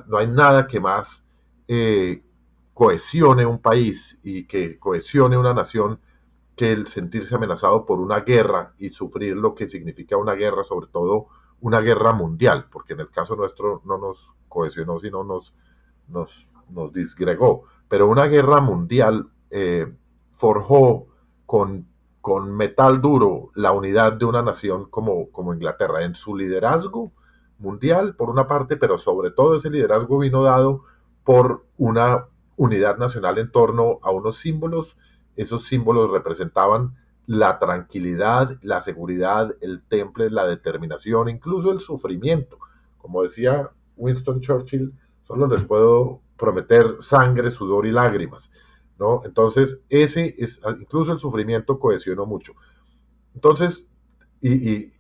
[0.09, 1.25] no hay nada que más
[1.69, 2.25] eh,
[2.75, 6.01] cohesione un país y que cohesione una nación
[6.57, 10.89] que el sentirse amenazado por una guerra y sufrir lo que significa una guerra, sobre
[10.89, 11.29] todo
[11.61, 15.55] una guerra mundial, porque en el caso nuestro no nos cohesionó, sino nos,
[16.09, 16.49] nos,
[16.93, 17.65] disgregó.
[17.89, 19.93] Pero una guerra mundial eh,
[20.31, 21.07] forjó
[21.47, 21.87] con
[22.25, 27.13] con metal duro la unidad de una nación como, como Inglaterra en su liderazgo
[27.59, 30.85] mundial, por una parte, pero sobre todo ese liderazgo vino dado
[31.23, 32.25] por una
[32.57, 34.97] unidad nacional en torno a unos símbolos.
[35.37, 36.97] Esos símbolos representaban
[37.27, 42.59] la tranquilidad, la seguridad, el temple, la determinación, incluso el sufrimiento.
[42.99, 48.51] Como decía Winston Churchill, solo les puedo prometer sangre, sudor y lágrimas.
[48.99, 49.23] ¿no?
[49.25, 52.53] Entonces, ese es, incluso el sufrimiento cohesionó mucho.
[53.35, 53.87] Entonces,
[54.41, 54.93] y,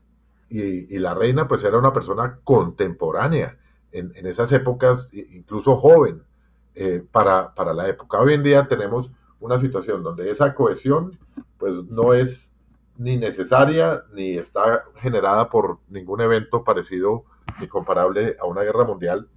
[0.98, 3.58] la reina pues era una persona contemporánea
[3.92, 6.22] en, esas épocas, incluso joven
[6.74, 8.20] eh, para, para la época.
[8.20, 9.10] Hoy en día tenemos
[9.44, 11.10] una situación donde esa cohesión
[11.58, 12.54] pues no es
[12.96, 17.24] ni necesaria ni está generada por ningún evento parecido
[17.60, 19.28] ni comparable a una guerra mundial.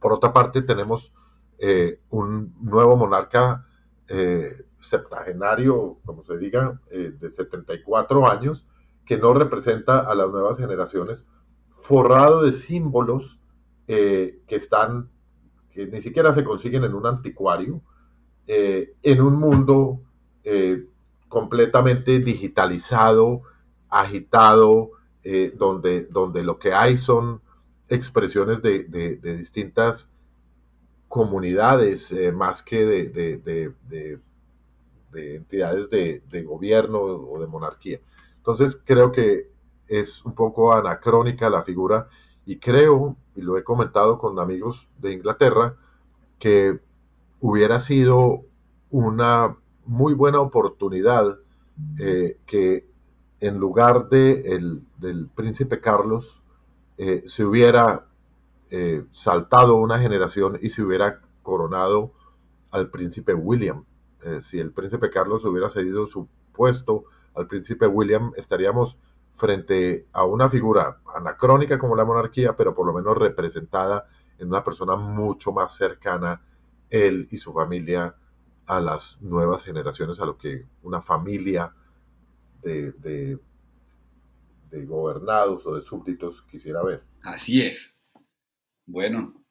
[0.00, 1.14] Por otra parte, tenemos
[1.58, 3.66] eh, un nuevo monarca
[4.08, 8.68] eh, septagenario, como se diga, eh, de 74 años,
[9.06, 11.26] que no representa a las nuevas generaciones,
[11.70, 13.40] forrado de símbolos
[13.86, 15.08] eh, que están,
[15.70, 17.80] que ni siquiera se consiguen en un anticuario,
[18.48, 20.00] en un mundo
[21.28, 23.42] completamente digitalizado,
[23.90, 24.92] agitado,
[25.54, 27.42] donde, donde lo que hay son
[27.88, 30.10] expresiones de, de distintas
[31.08, 34.20] comunidades eh, más que de,
[35.14, 38.00] entidades de, gobierno o de monarquía.
[38.36, 39.48] Entonces creo que
[39.88, 42.08] es un poco anacrónica la figura
[42.44, 45.76] y creo, y lo he comentado con amigos de Inglaterra,
[46.38, 46.78] que
[47.40, 48.44] hubiera sido
[48.90, 51.38] una muy buena oportunidad
[51.98, 52.88] eh, que
[53.40, 54.58] en lugar de
[54.98, 56.42] del príncipe Carlos
[56.96, 58.06] eh, se hubiera
[58.70, 62.12] eh, saltado una generación y se hubiera coronado
[62.70, 63.84] al príncipe William.
[64.40, 68.98] Si el príncipe Carlos hubiera cedido su puesto al príncipe William, estaríamos
[69.32, 74.06] frente a una figura anacrónica como la monarquía, pero por lo menos representada
[74.38, 76.42] en una persona mucho más cercana,
[76.90, 78.16] él y su familia,
[78.66, 81.74] a las nuevas generaciones, a lo que una familia
[82.62, 82.92] de,
[84.70, 87.02] de gobernados o de súbditos quisiera ver.
[87.22, 87.96] Así es.
[88.86, 89.44] Bueno,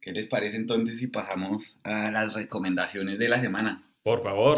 [0.00, 3.90] ¿qué les parece entonces si pasamos a las recomendaciones de la semana?
[4.02, 4.56] Por favor.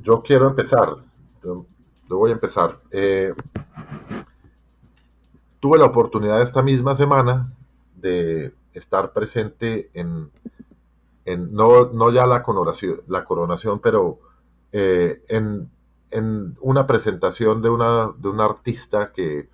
[0.00, 0.88] Yo quiero empezar.
[1.44, 1.66] Yo,
[2.08, 2.76] voy a empezar.
[2.90, 3.30] Eh,
[5.60, 7.52] tuve la oportunidad esta misma semana
[8.02, 10.30] de estar presente en,
[11.52, 14.18] no, ya la coronación, la coronación pero
[14.72, 15.70] eh, en,
[16.60, 19.48] una presentación de una, de una artista que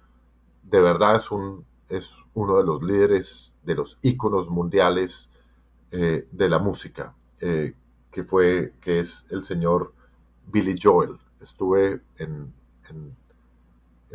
[0.64, 5.30] de verdad es, un, es uno de los líderes, de los íconos mundiales
[5.92, 7.74] eh, de la música, eh,
[8.10, 9.92] que, fue, que es el señor
[10.48, 11.16] Billy Joel.
[11.40, 12.52] Estuve en,
[12.90, 13.16] en,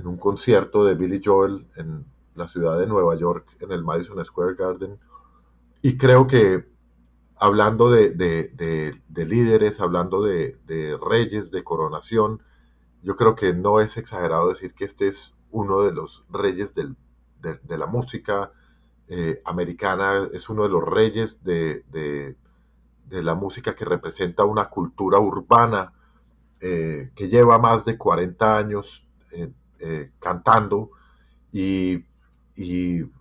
[0.06, 2.06] un concierto de Billy Joel en
[2.36, 5.00] la ciudad de Nueva York, en el Madison Square Garden,
[5.82, 6.74] y creo que
[7.36, 10.58] hablando de, de líderes, hablando de,
[11.06, 12.42] reyes, de coronación,
[13.02, 16.96] yo creo que no es exagerado decir que este es uno de los reyes de,
[17.78, 18.54] la música
[19.10, 21.84] eh, americana, es uno de los reyes de,
[23.10, 25.94] la música que representa una cultura urbana
[26.62, 29.06] eh, que lleva más de 40 años
[30.20, 30.92] cantando.
[31.52, 32.06] Y,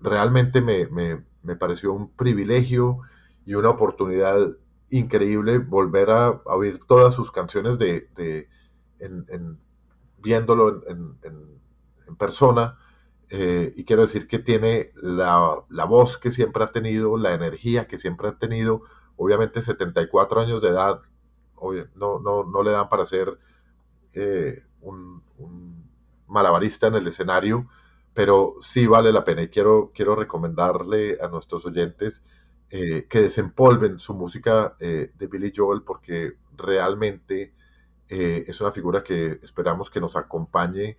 [0.01, 3.01] realmente me, pareció un privilegio
[3.45, 4.39] y una oportunidad
[4.91, 8.09] increíble volver a, oír todas sus canciones de,
[8.99, 9.59] en,
[10.19, 11.17] viéndolo en,
[12.19, 12.79] persona.
[13.31, 17.99] Eh, y quiero decir que tiene la, voz que siempre ha tenido, la energía que
[17.99, 18.83] siempre ha tenido.
[19.17, 21.01] Obviamente 74 años de edad
[21.95, 23.39] no, no, no le dan para ser
[24.15, 25.23] eh, un,
[26.27, 27.69] malabarista en el escenario,
[28.15, 32.23] pero sí vale la pena y quiero, quiero recomendarle a nuestros oyentes
[32.71, 37.55] eh, que desempolven su música de Billy Joel porque realmente
[38.09, 40.97] es una figura que esperamos que nos acompañe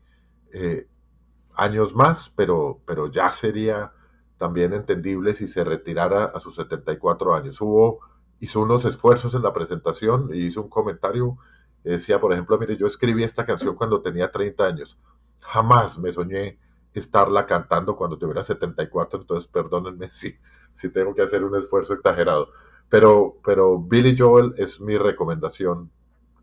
[1.56, 3.92] años más, pero, pero ya sería
[4.38, 7.62] también entendible si se retirara a sus 74 años.
[7.62, 8.00] Hubo,
[8.40, 11.38] hizo unos esfuerzos en la presentación y hizo un comentario.
[11.84, 15.00] Decía, por ejemplo, mire, yo escribí esta canción cuando tenía 30 años.
[15.40, 16.60] Jamás me soñé
[17.00, 20.36] estarla cantando cuando tuviera 74, entonces perdónenme si,
[20.72, 22.52] si tengo que hacer un esfuerzo exagerado.
[22.90, 25.92] Pero, pero Billy Joel es mi recomendación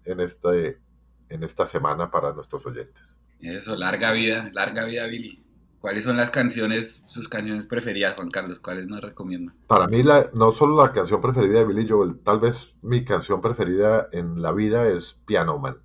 [0.05, 0.81] en este,
[1.29, 3.19] en esta semana para nuestros oyentes.
[3.41, 5.45] Eso, larga vida, larga vida, Billy.
[5.81, 8.61] ¿Cuáles son las canciones, sus canciones preferidas, Juan Carlos?
[8.61, 9.55] ¿Cuáles nos recomienda?
[9.67, 13.41] Para mí, la, no solo la canción preferida de Billy Joel, tal vez mi canción
[13.41, 15.79] preferida en la vida es Piano Man.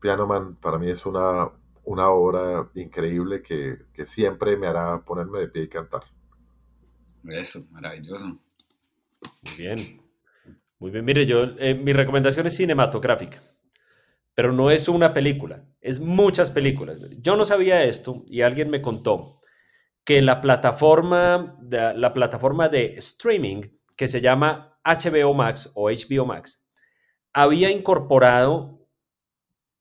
[0.00, 1.50] Piano Man para mí es una,
[1.84, 6.02] una obra increíble que, siempre me hará ponerme de pie y cantar.
[7.28, 8.26] Eso, maravilloso.
[8.26, 10.02] Muy bien.
[10.78, 13.40] Muy bien, mire, yo, eh, mi recomendación es cinematográfica
[14.40, 17.04] pero no es una película, es muchas películas.
[17.18, 19.38] Yo no sabía esto y alguien me contó
[20.02, 23.60] que la plataforma de, la plataforma de streaming
[23.96, 26.66] que se llama HBO Max o HBO Max
[27.34, 28.79] había incorporado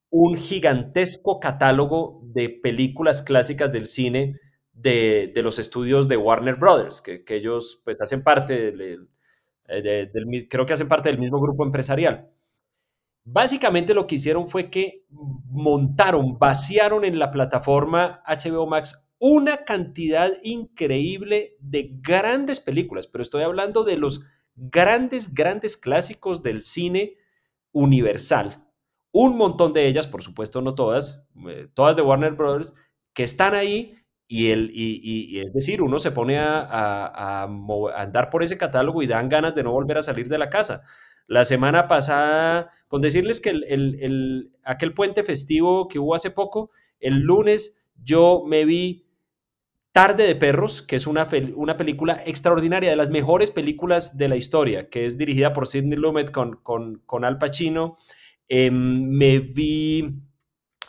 [0.09, 4.39] un gigantesco catálogo de películas clásicas del cine
[4.73, 10.73] de, los estudios de Warner Brothers, que, ellos pues hacen parte eh, del, creo que
[10.73, 12.31] hacen parte del mismo grupo empresarial.
[13.23, 20.31] Básicamente lo que hicieron fue que montaron, vaciaron en la plataforma HBO Max una cantidad
[20.43, 27.17] increíble de grandes películas, pero estoy hablando de los grandes, grandes clásicos del cine
[27.73, 28.68] universal.
[29.11, 32.75] Un montón de ellas, por supuesto no todas, eh, todas de Warner Brothers,
[33.13, 33.95] que están ahí
[34.27, 37.43] y, el, y, es decir, uno se pone a, a,
[37.95, 40.83] andar por ese catálogo y dan ganas de no volver a salir de la casa.
[41.29, 47.19] La semana pasada, con decirles que el, aquel puente festivo que hubo hace poco, el
[47.19, 49.05] lunes yo me vi
[49.91, 54.37] Tarde de Perros, que es una, una película extraordinaria, de las mejores películas de la
[54.37, 57.97] historia, que es dirigida por Sidney Lumet con, con, Al Pacino.
[58.49, 60.21] Em, me vi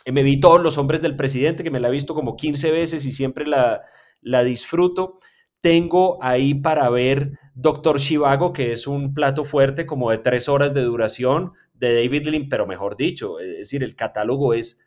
[0.09, 3.05] me vi todos los hombres del presidente, que me la he visto como 15 veces
[3.05, 3.83] y siempre la,
[4.21, 5.19] la disfruto.
[5.61, 10.73] Tengo ahí para ver Doctor Shivago, que es un plato fuerte como de tres horas
[10.73, 14.79] de duración de David Lynn, pero mejor dicho, es decir, el catálogo es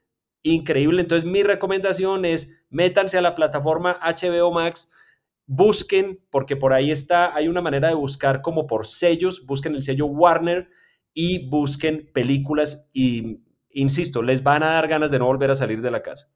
[0.43, 1.01] increíble.
[1.01, 4.93] Entonces mi recomendación es métanse a la plataforma HBO Max,
[5.47, 9.85] busquen, porque por ahí está, hay una manera de buscar como por sellos, busquen el
[9.85, 10.69] sello Warner
[11.15, 13.41] y busquen películas y,
[13.71, 16.29] insisto, les van a dar ganas de no volver a salir de la casa.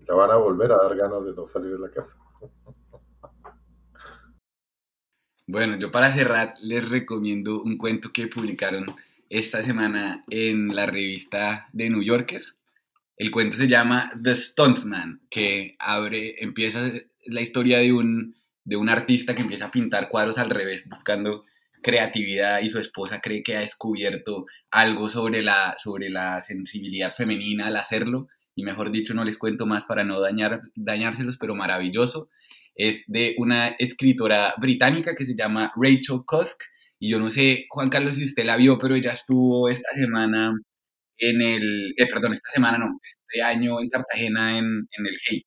[0.00, 2.16] Le van a volver a dar ganas de no salir de la casa.
[5.46, 8.86] Bueno, yo para cerrar les recomiendo un cuento que publicaron
[9.28, 12.42] esta semana en la revista de New Yorker.
[13.18, 16.90] El cuento se llama The Stuntman, que abre, empieza
[17.26, 21.44] la historia de un, de un artista que empieza a pintar cuadros al revés, buscando
[21.84, 27.68] creatividad y su esposa cree que ha descubierto algo sobre la, sobre la sensibilidad femenina
[27.68, 28.26] al hacerlo.
[28.56, 32.28] Y mejor dicho, no les cuento más para no dañar, dañárselos, pero maravilloso
[32.74, 36.62] es de una escritora británica que se llama Rachel Cusk.
[36.98, 40.52] Y yo no sé, Juan Carlos, si usted la vio, pero ella estuvo esta semana
[41.18, 45.44] en el, eh, perdón, esta semana no, este año en Cartagena en, en el Hey.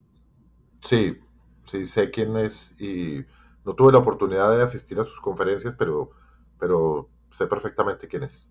[0.83, 1.15] Sí,
[1.63, 3.25] sí, sé quién es y
[3.65, 6.11] no tuve la oportunidad de asistir a sus conferencias, pero,
[6.59, 8.49] pero sé perfectamente quién es.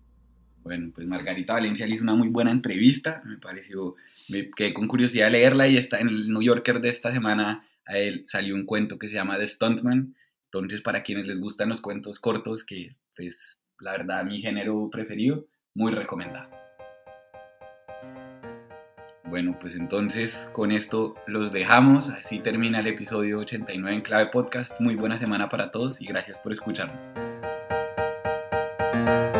[0.63, 3.95] Bueno, pues Margarita Valencia le hizo una muy buena entrevista, me pareció,
[4.29, 7.97] me quedé con curiosidad leerla y está en el New Yorker de esta semana a
[7.97, 10.15] él salió un cuento que se llama The Stuntman.
[10.45, 15.47] Entonces, para quienes les gustan los cuentos cortos, que es la verdad mi género preferido,
[15.73, 16.49] muy recomendado.
[19.25, 22.09] Bueno, pues entonces con esto los dejamos.
[22.09, 24.79] Así termina el episodio 89 en Clave Podcast.
[24.79, 27.13] Muy buena semana para todos y gracias por escucharnos.
[29.07, 29.36] Bye.